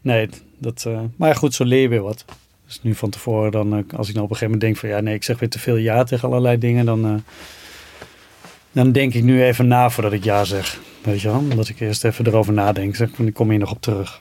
[0.00, 2.24] nee, dat, eh, maar goed, zo leer je weer wat.
[2.66, 5.00] Dus nu van tevoren, dan, als ik nou op een gegeven moment denk van ja,
[5.00, 7.24] nee, ik zeg weer te veel ja tegen allerlei dingen, dan,
[8.72, 10.80] dan denk ik nu even na voordat ik ja zeg.
[11.02, 11.38] Weet je wel?
[11.38, 12.96] Omdat ik eerst even erover nadenk.
[12.96, 14.20] Zeg, ik kom hier nog op terug.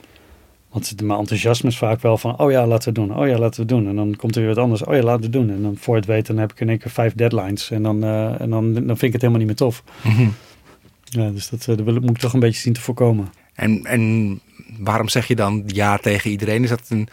[0.75, 3.17] Want mijn enthousiasme is vaak wel van, oh ja, laten we doen.
[3.17, 3.87] Oh ja, laten we doen.
[3.87, 4.83] En dan komt er weer wat anders.
[4.83, 5.49] Oh ja, laten we doen.
[5.49, 7.71] En dan voor het weten dan heb ik in één keer vijf deadlines.
[7.71, 9.83] En dan, eh, en dan, dan vind ik het helemaal niet meer tof.
[11.03, 13.27] Ja, dus dat, eh, dat wil- moet ik toch een beetje zien te voorkomen.
[13.53, 14.39] En, en
[14.79, 16.63] waarom zeg je dan ja tegen iedereen?
[16.63, 17.07] Is dat een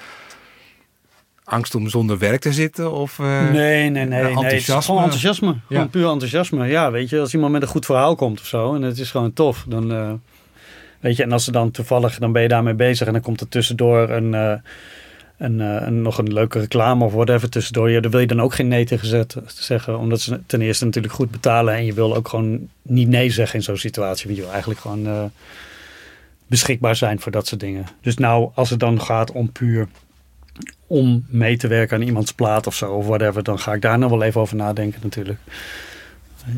[1.45, 2.93] angst om zonder werk te zitten?
[2.93, 4.07] Of, eh, nee, nee, nee.
[4.07, 4.21] nee.
[4.21, 4.83] Het is enthousiasme?
[4.83, 5.47] gewoon enthousiasme.
[5.49, 5.61] Ja.
[5.69, 6.67] Gewoon puur enthousiasme.
[6.67, 8.75] Ja, weet je, als iemand met een goed verhaal komt of zo.
[8.75, 9.65] En het is gewoon tof.
[9.69, 10.21] Dan,
[11.03, 13.07] weet je, en als ze dan toevallig, dan ben je daarmee bezig.
[13.07, 14.59] En dan komt er tussendoor een, eh, eh,
[15.87, 17.91] een, nog een leuke reclame of whatever tussendoor.
[17.91, 19.99] Ja, daar wil je dan ook geen nee tegen zetten, zeggen.
[19.99, 21.75] Omdat ze ten eerste natuurlijk goed betalen.
[21.75, 24.25] En je wil ook gewoon niet nee zeggen in zo'n situatie.
[24.25, 25.25] Want je wil eigenlijk gewoon eh,
[26.47, 27.87] beschikbaar zijn voor dat soort dingen.
[28.01, 29.89] Dus nou, als het dan gaat om puur
[30.87, 33.99] om mee te werken aan iemands plaat of zo, of whatever, dan ga ik daar
[33.99, 35.39] nog wel even over nadenken natuurlijk.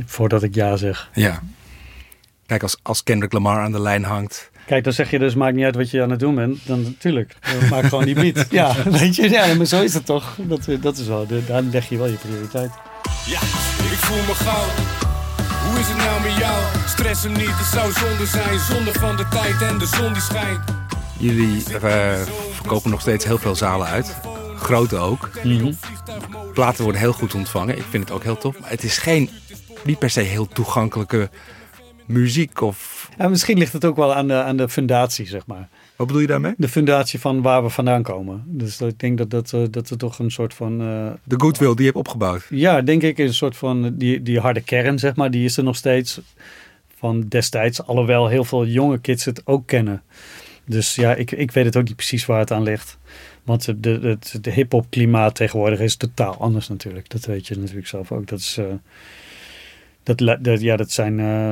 [0.04, 1.10] Voordat ik ja zeg.
[1.14, 1.42] Ja.
[2.46, 4.50] Kijk, als, als Kendrick Lamar aan de lijn hangt.
[4.66, 6.66] Kijk, dan zeg je dus, maakt niet uit wat je aan het doen bent.
[6.66, 7.36] Dan natuurlijk,
[7.70, 8.46] maak gewoon die beat.
[8.50, 10.36] Ja, weet je, ja, maar zo is het toch.
[10.38, 12.70] Dat, dat is wel, daar leg je wel je prioriteit.
[13.26, 13.40] Ja,
[13.92, 14.70] ik voel me goud.
[15.68, 16.62] Hoe is het nou met jou?
[16.86, 18.58] Stress hem niet, het zou zonde zijn.
[18.58, 20.60] Zonde van de tijd en de zon die schijnt.
[21.18, 22.20] Jullie eh,
[22.52, 24.16] verkopen nog steeds heel veel zalen uit.
[24.56, 25.30] Grote ook.
[26.54, 27.76] Platen worden heel goed ontvangen.
[27.76, 28.60] Ik vind het ook heel tof.
[28.60, 29.30] Maar het is geen,
[29.84, 31.30] niet per se heel toegankelijke
[32.06, 32.60] muziek.
[32.60, 35.68] Of, En misschien ligt het ook wel aan de, aan de fundatie, zeg maar.
[35.96, 36.54] wat bedoel je daarmee?
[36.56, 38.42] De fundatie van waar we vandaan komen.
[38.46, 40.80] Dus ik denk dat, dat, eh, dat er toch een soort van...
[40.80, 42.46] eh, De goodwill die je hebt opgebouwd.
[42.50, 45.64] Ja, denk ik een soort van die, die harde kern, zeg maar, die is er
[45.64, 46.20] nog steeds
[46.98, 47.82] van destijds.
[47.86, 50.02] Alhoewel heel veel jonge kids het ook kennen.
[50.66, 52.98] Dus ja, ik, ik weet het ook niet precies waar het aan ligt.
[53.42, 57.08] Want de, de, het- de hip-hop klimaat tegenwoordig is totaal anders natuurlijk.
[57.10, 58.26] Dat weet je natuurlijk zelf ook.
[58.26, 58.56] Dat is.
[58.58, 58.64] eh,
[60.02, 61.20] dat, dat, ja, dat zijn.
[61.20, 61.50] eh,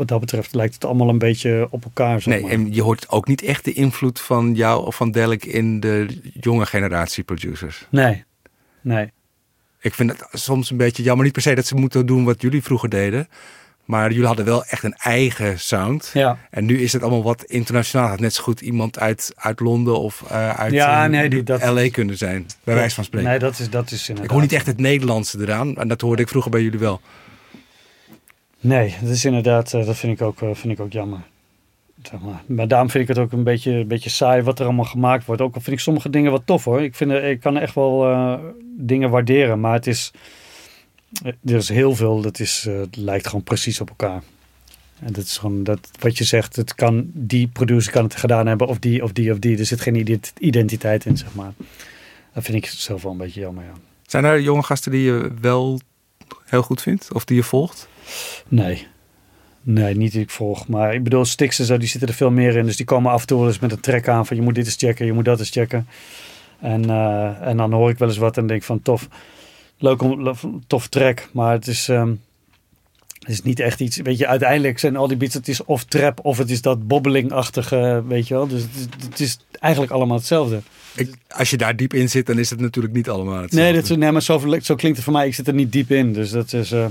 [0.00, 2.20] wat dat betreft lijkt het allemaal een beetje op elkaar.
[2.20, 2.50] Zeg Nee, maar.
[2.50, 6.20] en je hoort ook niet echt de invloed van jou of van Delk in de
[6.40, 7.86] jonge generatie producers.
[7.90, 8.24] nee,
[8.80, 9.10] nee.
[9.80, 11.24] Ik vind het soms een beetje jammer.
[11.24, 13.28] Niet per se dat ze moeten doen wat jullie vroeger deden.
[13.84, 16.10] Maar jullie hadden wel echt een eigen sound.
[16.14, 16.38] Ja.
[16.50, 18.10] En nu is het allemaal wat internationaal.
[18.10, 21.42] Het net zo goed iemand uit, uit Londen of eh, uit Ja, eh, nee, die-
[21.42, 22.46] dat- LA kunnen zijn.
[22.64, 23.28] Bij wijze van spreken.
[23.28, 24.24] Nee, dat is, dat is inderdaad.
[24.24, 25.76] ik hoor niet echt het Nederlandse eraan.
[25.76, 27.00] En dat hoorde ik vroeger bij jullie wel.
[28.60, 31.20] Nee, dat is inderdaad, eh, dat vind ik ook, eh, vind ik ook jammer.
[32.02, 32.42] Zeg maar.
[32.46, 35.24] maar daarom vind ik het ook een beetje, een beetje saai wat er allemaal gemaakt
[35.24, 35.42] wordt.
[35.42, 36.82] Ook al vind ik sommige dingen wat tof hoor.
[36.82, 38.38] Ik, vind, er- ik kan echt wel eh,
[38.78, 40.10] dingen waarderen, maar het is,
[41.22, 44.22] er is heel veel, dat is, het lijkt gewoon precies op elkaar.
[45.00, 48.46] En dat is gewoon, dat, wat je zegt, het kan, die producer kan het gedaan
[48.46, 49.58] hebben, of die, of die, of die.
[49.58, 51.52] Er zit geen ident- identiteit in, zeg maar.
[52.34, 53.72] Dat vind ik zelf wel een beetje jammer, ja.
[54.06, 55.80] Zijn er jonge gasten die je wel
[56.44, 57.12] heel goed vindt?
[57.12, 57.88] Of die je volgt?
[58.48, 58.86] Nee.
[59.62, 60.68] Nee, niet die ik volg.
[60.68, 62.64] Maar ik bedoel, Stix en zo, die zitten er veel meer in.
[62.64, 64.54] Dus die komen af en toe wel eens met een track aan van je moet
[64.54, 65.86] dit eens checken, je moet dat eens checken.
[66.60, 69.08] En, eh, en dan hoor ik wel eens wat en denk van tof,
[69.78, 71.28] leuk om, tof track.
[71.32, 72.12] Maar het is, ehm,
[73.26, 76.18] is niet echt iets, weet je, uiteindelijk zijn al die beats, het is of trap
[76.22, 78.46] of het is dat bobbelingachtige, weet je wel.
[78.46, 78.62] Dus
[79.08, 80.60] het is eigenlijk allemaal hetzelfde.
[80.94, 83.56] Ik, als je daar diep in zit, dan is het natuurlijk niet allemaal hetzelfde.
[83.70, 85.26] Nee, dat, is- nee maar zo, zo klinkt het voor mij.
[85.26, 86.12] Ik zit er niet diep in.
[86.12, 86.72] Dus dat is...
[86.72, 86.86] eh,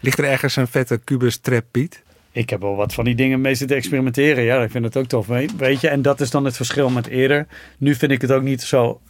[0.00, 2.02] Ligt er ergens een vette Cubus trap beat?
[2.32, 4.44] Ik heb wel wat van die dingen mee zitten experimenteren.
[4.44, 5.26] Ja, ik vind het ook tof.
[5.26, 7.46] weet- je, en dat is dan het verschil met eerder.
[7.78, 9.00] Nu vind ik het ook niet zo,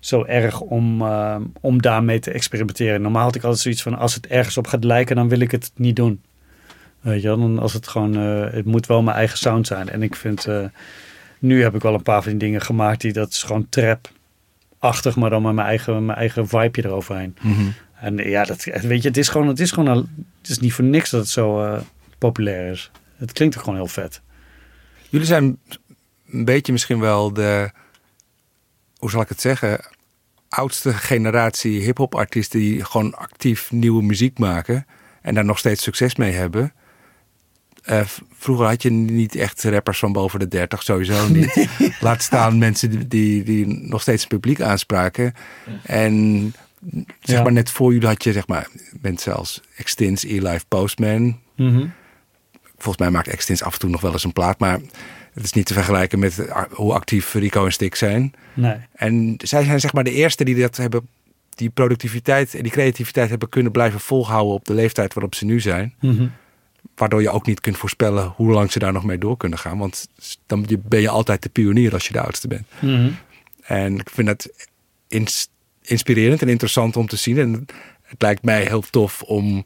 [0.00, 3.02] zo erg om, eh, om daarmee te experimenteren.
[3.02, 5.50] Normaal had ik altijd zoiets van: als het ergens op gaat lijken, dan wil ik
[5.50, 6.20] het niet doen.
[7.00, 9.88] Weet je, dan als het gewoon, eh, het moet wel mijn eigen sound zijn.
[9.88, 10.46] En ik vind,
[11.38, 15.16] nu heb ik wel een paar van die dingen gemaakt die dat is gewoon trap-achtig,
[15.16, 17.36] maar dan met mijn eigen, mijn eigen vibeje eroverheen.
[18.00, 20.72] En ja, dat, weet je, het is gewoon, het is gewoon, een- het is niet
[20.72, 21.80] voor niks dat het zo eh,
[22.18, 22.90] populair is.
[23.16, 24.20] Het klinkt ook gewoon heel vet.
[25.08, 25.58] Jullie zijn
[26.30, 27.70] een beetje misschien wel de,
[28.96, 29.80] hoe zal ik het zeggen,
[30.48, 34.86] oudste generatie hip-hop artiesten die gewoon actief nieuwe muziek maken
[35.22, 36.72] en daar nog steeds succes mee hebben.
[37.86, 38.00] Eh,
[38.36, 41.68] vroeger had je niet echt rappers van boven de 30, sowieso niet.
[42.00, 45.34] Laat staan mensen die, die, die nog steeds publiek aanspraken.
[45.82, 46.52] En
[47.20, 47.42] zeg Ja.
[47.42, 48.68] maar net voor jullie had je zeg maar
[49.00, 51.38] mensen als Extins, E-Life, Postman.
[52.76, 54.80] Volgens mij maakt Extins af en toe nog wel eens een plaat, maar
[55.34, 58.32] het is niet te vergelijken met eh, hoe actief Rico en Stick zijn.
[58.54, 58.76] Nee.
[58.94, 61.08] En zij zijn zeg maar de eerste die dat hebben,
[61.54, 65.60] die productiviteit en die creativiteit hebben kunnen blijven volhouden op de leeftijd waarop ze nu
[65.60, 65.94] zijn.
[66.94, 69.78] Waardoor je ook niet kunt voorspellen hoe lang ze daar nog mee door kunnen gaan.
[69.78, 70.08] Want
[70.46, 72.66] dan ben je altijd de pionier als je de oudste bent.
[73.62, 74.68] En ik vind het
[75.08, 75.48] ins-
[75.82, 77.38] inspirerend en interessant om te zien.
[77.38, 77.66] En
[78.02, 79.64] het lijkt mij heel tof om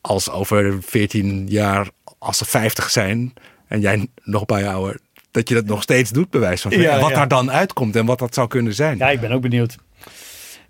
[0.00, 1.88] als over 14 jaar,
[2.18, 3.32] als ze 50 zijn
[3.66, 6.70] en jij nog een paar jaar ouder, dat je dat nog steeds doet, bewijs van.
[6.70, 7.14] Ja, en wat ja.
[7.16, 8.98] daar dan uitkomt en wat dat zou kunnen zijn.
[8.98, 9.76] Ja, ik ben ook benieuwd.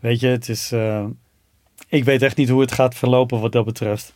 [0.00, 0.72] Weet je, het is.
[0.72, 1.04] eh,
[1.88, 4.12] ik weet echt niet hoe het gaat verlopen wat dat betreft.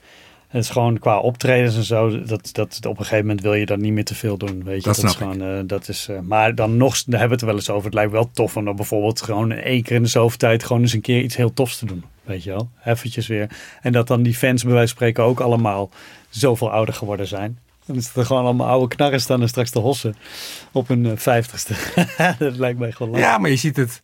[0.49, 2.23] Het is gewoon qua optredens en zo.
[2.23, 4.65] Dat, dat, op een gegeven moment wil je dat niet meer te veel doen.
[4.65, 5.43] Weet je, Dat is gewoon.
[5.43, 7.85] eh, dat is, eh, maar dan nog, daar hebben we het er wel eens over.
[7.85, 10.83] Het lijkt wel tof om dan bijvoorbeeld gewoon één keer in de zoveel tijd gewoon
[10.83, 12.05] eens een keer iets heel tofs te doen.
[12.25, 12.71] Weet je wel?
[12.85, 13.51] Eventjes weer.
[13.83, 15.91] En dat dan die fans bij wijze van spreken ook allemaal
[16.29, 17.59] zoveel ouder geworden zijn.
[17.87, 20.17] Dan is het er gewoon allemaal oude knarren staan en straks te hossen
[20.73, 21.75] op hun eh, vijftigste.
[22.39, 23.21] dat lijkt mij gewoon leuk.
[23.21, 24.01] Ja, maar je ziet het.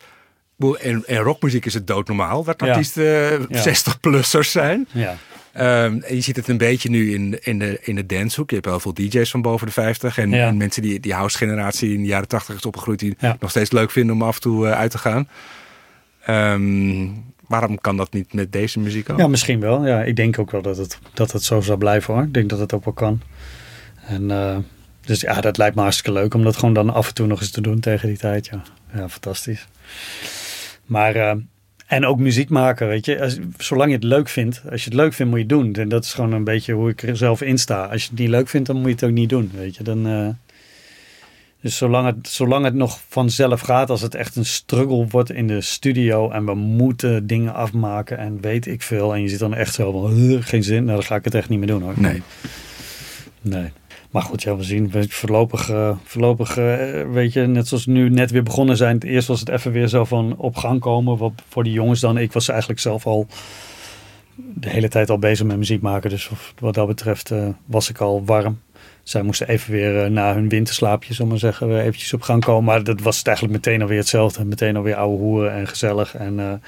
[0.80, 3.04] In, in rockmuziek is het doodnormaal dat artiesten
[3.48, 3.62] Ja.
[3.74, 4.88] 60-plussers zijn.
[4.92, 5.16] Ja.
[5.54, 8.48] Ehm, en je ziet het een beetje nu in, in, de, in de dancehoek.
[8.50, 10.18] Je hebt heel veel DJ's van boven de 50.
[10.18, 10.46] En, Ja.
[10.48, 12.98] en mensen die die house-generatie in de jaren 80 is opgegroeid.
[12.98, 13.36] die Ja.
[13.40, 15.28] nog steeds leuk vinden om af en toe eh, uit te gaan.
[16.24, 17.06] Ehm,
[17.48, 19.18] waarom kan dat niet met deze muziek ook?
[19.18, 19.86] Ja, misschien wel.
[19.86, 22.22] Ja, ik denk ook wel dat het, dat het zo zou blijven hoor.
[22.22, 23.20] Ik denk dat het ook wel kan.
[24.06, 24.56] En, eh,
[25.00, 27.40] dus ja, dat lijkt me hartstikke leuk om dat gewoon dan af en toe nog
[27.40, 28.46] eens te doen tegen die tijd.
[28.46, 28.62] Ja,
[28.94, 29.66] ja fantastisch.
[30.84, 31.34] Maar, eh,
[31.86, 33.20] en ook muziek maken, weet je.
[33.20, 34.62] Als, zolang je het leuk vindt.
[34.70, 35.82] Als je het leuk vindt, moet je het doen.
[35.82, 37.84] En dat is gewoon een beetje hoe ik er zelf in sta.
[37.84, 39.82] Als je het niet leuk vindt, dan moet je het ook niet doen, weet je.
[39.82, 40.06] Dan...
[40.06, 40.28] eh,
[41.64, 45.46] dus zolang het, zolang het nog vanzelf gaat, als het echt een struggle wordt in
[45.46, 49.14] de studio en we moeten dingen afmaken en weet ik veel.
[49.14, 51.34] En je zit dan echt zo van, "Huh, geen zin, nou dan ga ik het
[51.34, 51.94] echt niet meer doen hoor.
[51.96, 52.22] Nee.
[53.40, 53.72] Nee.
[54.14, 54.92] Maar goed, ja, we zien.
[55.08, 58.94] Voorlopig, eh, voorlopig eh, weet je, net zoals nu net weer begonnen zijn.
[58.94, 61.16] Het eerst was het even weer zo van op gang komen.
[61.16, 62.18] Wat voor die jongens dan.
[62.18, 63.26] Ik was eigenlijk zelf al
[64.34, 66.10] de hele tijd al bezig met muziek maken.
[66.10, 68.60] Dus wat dat betreft eh, was ik al warm.
[69.02, 72.64] Zij moesten even weer na hun winterslaapje, we maar zeggen, eventjes op gang komen.
[72.64, 74.44] Maar dat was het eigenlijk meteen alweer hetzelfde.
[74.44, 76.14] Meteen alweer ouwe hoeren en gezellig.
[76.14, 76.62] En,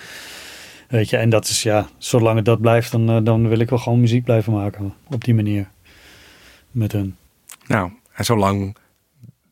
[0.88, 3.78] weet je, en dat is ja, zolang het dat blijft, dan, dan wil ik wel
[3.78, 4.94] gewoon muziek blijven maken.
[5.10, 5.68] Op die manier.
[6.70, 7.14] Met hun.
[7.66, 8.76] Nou, en zolang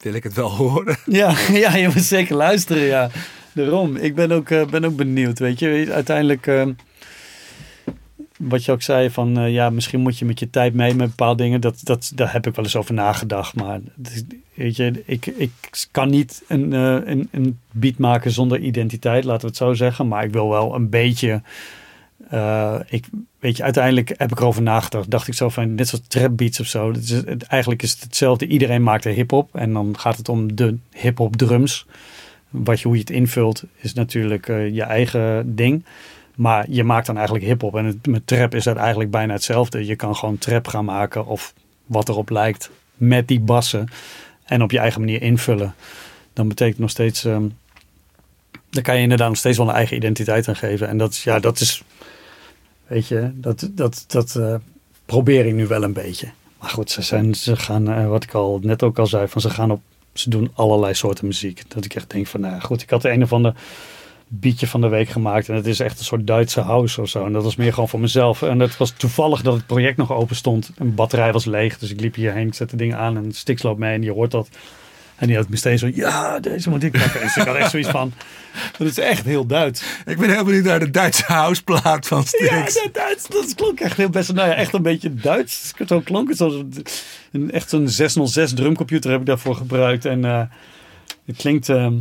[0.05, 0.96] wil ik het wel horen.
[1.07, 3.11] Ja, ja, je moet zeker luisteren, ja.
[3.53, 3.96] Daarom.
[3.96, 5.87] Ik ben ook, eh, ben ook benieuwd, weet je.
[5.92, 6.66] Uiteindelijk, eh,
[8.38, 11.09] wat je ook zei, van eh, ja, misschien moet je met je tijd mee met
[11.09, 11.61] bepaalde dingen.
[11.61, 13.55] Dat, dat, daar heb ik wel eens over nagedacht.
[13.55, 13.81] Maar
[14.55, 15.53] weet je, ik, ik
[15.90, 20.09] kan niet een, een, een beat maken zonder identiteit, laten we het zo zeggen.
[20.09, 21.42] Maar ik wil wel een beetje...
[22.30, 23.06] eh, ik,
[23.38, 25.10] weet je, uiteindelijk heb ik erover nagedacht.
[25.10, 26.90] Dacht ik zo van, net zoals trap beats of zo.
[26.90, 28.46] Is, eigenlijk is het hetzelfde.
[28.46, 29.56] Iedereen maakt er hip-hop.
[29.56, 31.87] En dan gaat het om de hip-hop drums.
[32.50, 35.84] Wat je, hoe je het invult, is natuurlijk eh, je eigen ding.
[36.34, 37.76] Maar je maakt dan eigenlijk hip-hop.
[37.76, 39.87] En met trap is dat eigenlijk bijna hetzelfde.
[39.87, 41.54] Je kan gewoon trap gaan maken of
[41.87, 42.70] wat erop lijkt.
[42.94, 43.88] Met die bassen.
[44.44, 45.74] En op je eigen manier invullen.
[46.32, 47.24] Dan betekent nog steeds.
[47.24, 47.44] ehm
[48.74, 50.88] dan kan je inderdaad nog steeds wel een eigen identiteit aan geven.
[50.88, 51.82] En dat ja, dat is.
[52.87, 54.55] Weet je, dat, dat, dat eh,
[55.05, 56.29] probeer ik nu wel een beetje.
[56.61, 59.40] Maar goed, ze, zijn, ze gaan, eh, wat ik al net ook al zei, van
[59.40, 59.81] ze gaan op.
[60.12, 61.62] Ze doen allerlei soorten muziek.
[61.68, 63.55] Dat ik echt denk van, nou goed, ik had een of ander
[64.29, 65.49] beatje van de week gemaakt.
[65.49, 67.25] En het is echt een soort Duitse house of zo.
[67.25, 68.42] En dat was meer gewoon voor mezelf.
[68.42, 70.70] En het was toevallig dat het project nog open stond.
[70.77, 71.79] Een batterij was leeg.
[71.79, 74.31] Dus ik liep hierheen, ik zette dingen aan en Stix loopt mee en je hoort
[74.31, 74.49] dat.
[75.16, 77.20] En die had meteen zo, ja, deze moet ik pakken.
[77.20, 78.12] Dus ik had echt zoiets van,
[78.79, 79.83] dat is echt heel Duits.
[80.07, 82.83] Ik ben heel benieuwd naar de Duitse houseplaat van Ja, Stix.
[82.83, 85.72] dat, Duits, dat klonk echt heel best, nou ja, echt een beetje Duits.
[85.87, 86.37] Zo klonk het.
[86.37, 86.55] Zoals
[87.33, 90.05] een, echt zo'n 606 drumcomputer heb ik daarvoor gebruikt.
[90.05, 90.42] En eh,
[91.27, 91.94] het klinkt, ehm,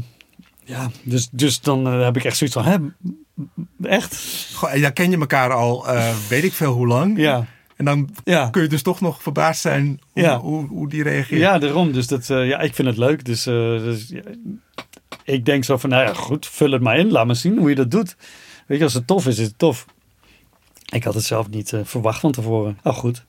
[0.64, 2.78] ja, dus, dus dan eh, heb ik echt zoiets van, hè,
[3.90, 4.18] echt?
[4.54, 7.18] Goh, en dan ken je elkaar al, eh, weet ik veel hoe lang.
[7.18, 8.50] Ja, En dan ja.
[8.50, 10.40] kun je dus toch nog verbaasd zijn hoe, Ja.
[10.40, 11.42] hoe, hoe die reageert.
[11.42, 11.92] Ja, daarom.
[11.92, 13.26] Dus dat, eh, ja, ik vind het leuk.
[13.26, 14.22] Dus, eh, dus ja,
[15.24, 17.12] ik denk zo van, nou ja, goed, vul het maar in.
[17.12, 18.16] Laat me zien hoe je dat doet.
[18.68, 19.86] Weet je, als het tof is, is het tof.
[20.90, 22.78] Ik had het zelf niet eh, verwacht van tevoren.
[22.84, 23.26] Oh, goed.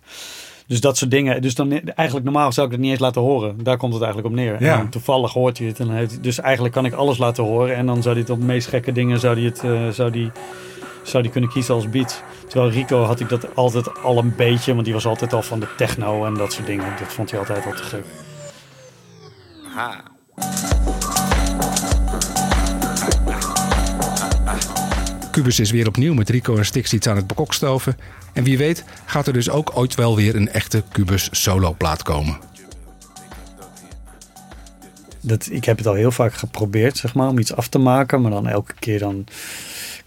[0.67, 1.43] Dus dat soort dingen.
[1.43, 3.63] Dus dan eigenlijk normaal zou ik het niet eens laten horen.
[3.63, 4.63] Daar komt het eigenlijk op neer.
[4.63, 4.79] Ja.
[4.79, 5.81] En toevallig hoort hij het.
[5.81, 7.77] En heeft dus eigenlijk kan ik alles laten horen.
[7.77, 10.31] En dan zou hij het op de meest gekke dingen zou hij het, zou die,
[11.05, 12.23] zou die kunnen kiezen als beat.
[12.49, 14.73] Terwijl Rico had ik dat altijd al een beetje.
[14.73, 16.93] Want die was altijd al van de techno en dat soort dingen.
[16.99, 18.05] Dat vond hij altijd al te gek.
[25.31, 27.97] Cubus is weer opnieuw met Rico en Stix iets aan het bekokstoven.
[28.33, 32.39] En wie weet gaat er dus ook ooit wel weer een echte Cubus soloplaat komen.
[35.21, 38.21] Dat, ik heb het al heel vaak geprobeerd, zeg maar, om iets af te maken.
[38.21, 39.27] Maar dan elke keer dan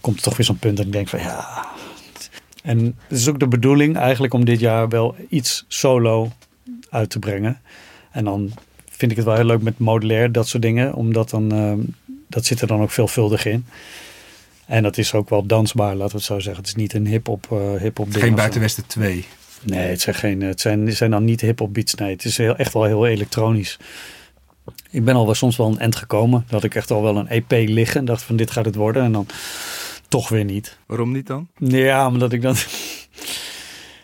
[0.00, 1.66] komt er toch weer zo'n punt dat ik denk van ja.
[2.62, 6.32] En het is ook de bedoeling eigenlijk om dit jaar wel iets solo
[6.90, 7.60] uit te brengen.
[8.10, 8.52] En dan
[8.90, 10.94] vind ik het wel heel leuk met modulair, dat soort dingen.
[10.94, 11.78] Omdat dan, ehm,
[12.28, 13.66] dat zit er dan ook veelvuldig in.
[14.66, 16.56] En dat is ook wel dansbaar, laten we het zo zeggen.
[16.56, 18.24] Het is niet een hip-hop eh hip-hop ding.
[18.24, 18.34] Geen.
[18.34, 19.24] Buitenwesten 2.
[19.62, 21.94] Nee, het zijn, geen, het zijn, het zijn dan niet hip-hop beats.
[21.94, 23.78] Nee, het is heel, echt wel heel elektronisch.
[24.90, 26.44] Ik ben al wel soms wel een end gekomen.
[26.48, 28.04] Dat ik echt al wel een EP liggen.
[28.04, 29.02] Dacht van dit gaat het worden.
[29.02, 29.26] En dan
[30.08, 30.78] toch weer niet.
[30.86, 31.48] Waarom niet dan?
[31.58, 32.54] Ja, omdat ik dan...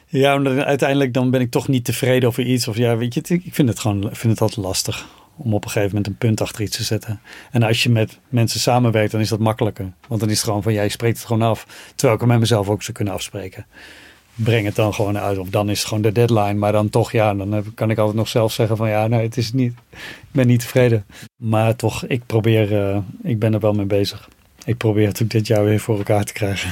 [0.08, 2.68] Ja, omdat uiteindelijk dan ben ik toch niet tevreden over iets.
[2.68, 5.64] Of ja, weet je, ik vind het gewoon ik vind het altijd lastig om op
[5.64, 7.20] een gegeven moment een punt achter iets te zetten.
[7.50, 9.92] En als je met mensen samenwerkt, dan is dat makkelijker.
[10.08, 11.66] Want dan is het gewoon van, jij spreekt het gewoon af.
[11.94, 13.66] Terwijl ik het met mezelf ook zou kunnen afspreken.
[14.34, 15.38] Breng het dan gewoon uit.
[15.38, 16.54] Of dan is het gewoon de deadline.
[16.54, 19.22] Maar dan toch, ja, dan heb- kan ik altijd nog zelf zeggen van, ja, nee,
[19.22, 19.72] het is niet.
[19.90, 19.98] Ik
[20.32, 21.04] ben niet tevreden.
[21.36, 24.28] Maar toch, ik probeer, eh, ik ben er wel mee bezig.
[24.64, 26.70] Ik probeer het ook dit jaar weer voor elkaar te krijgen.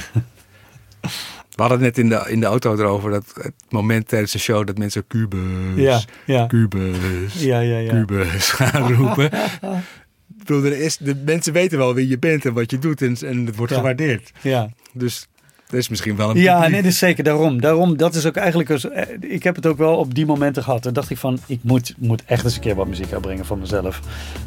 [1.55, 4.39] We hadden het net in de, in de auto erover, dat het moment tijdens de
[4.39, 5.39] show dat mensen Cubus,
[5.75, 6.45] Ja, ja.
[6.45, 8.05] Kubus, Ja, ja, ja.
[8.37, 9.25] Gaan roepen.
[9.33, 13.01] Ik bedoel, er is, de mensen weten wel wie je bent en wat je doet
[13.01, 13.77] en, en het wordt Ja.
[13.77, 14.31] gewaardeerd.
[14.41, 15.27] Ja, Dus
[15.69, 16.71] er is misschien wel een ja publiek.
[16.71, 17.61] nee, dat is zeker daarom.
[17.61, 20.63] Daarom, dat is ook eigenlijk, als- eh, ik heb het ook wel op die momenten
[20.63, 20.83] gehad.
[20.83, 23.59] Dan dacht ik van, ik moet, moet echt eens een keer wat muziek uitbrengen van
[23.59, 23.99] mezelf.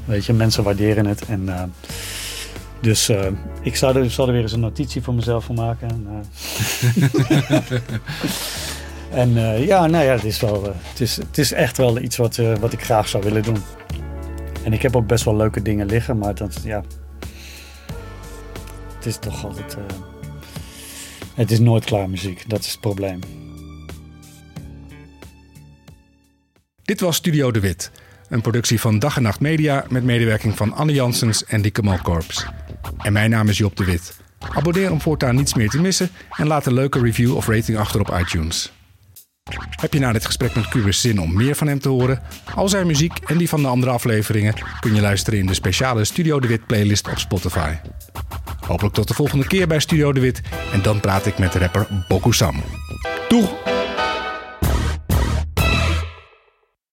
[0.05, 1.25] Weet je, mensen waarderen het.
[1.27, 1.63] En, eh,
[2.81, 3.27] dus eh,
[3.63, 5.89] ik zou er, zal er weer eens een notitie voor mezelf van maken.
[5.89, 7.79] En, eh,
[9.23, 12.17] en eh, ja, nou ja, het is, wel, het, is, het is echt wel iets
[12.17, 13.63] wat, eh, wat ik graag zou willen doen.
[14.65, 16.83] En ik heb ook best wel leuke dingen liggen, maar dat, ja,
[18.95, 19.75] het is toch altijd...
[19.75, 19.83] eh,
[21.35, 23.19] het is nooit klaar muziek, dat is het probleem.
[26.83, 27.91] Dit was Studio De Wit,
[28.29, 32.47] een productie van Dag en Nacht Media met medewerking van Anne Janssens en Dieke Malkorps.
[32.99, 34.17] En mijn naam is Job De Wit.
[34.55, 38.01] Abonneer om voortaan niets meer te missen en laat een leuke review of rating achter
[38.01, 38.73] op iTunes.
[39.71, 42.23] Heb je na dit gesprek met Cubus zin om meer van hem te horen?
[42.55, 46.05] Al zijn muziek en die van de andere afleveringen kun je luisteren in de speciale
[46.05, 47.75] Studio De Wit playlist op Spotify.
[48.67, 50.41] Hopelijk tot de volgende keer bij Studio De Wit
[50.73, 52.63] en dan praat ik met rapper Bokusam.
[53.29, 53.76] Doeg!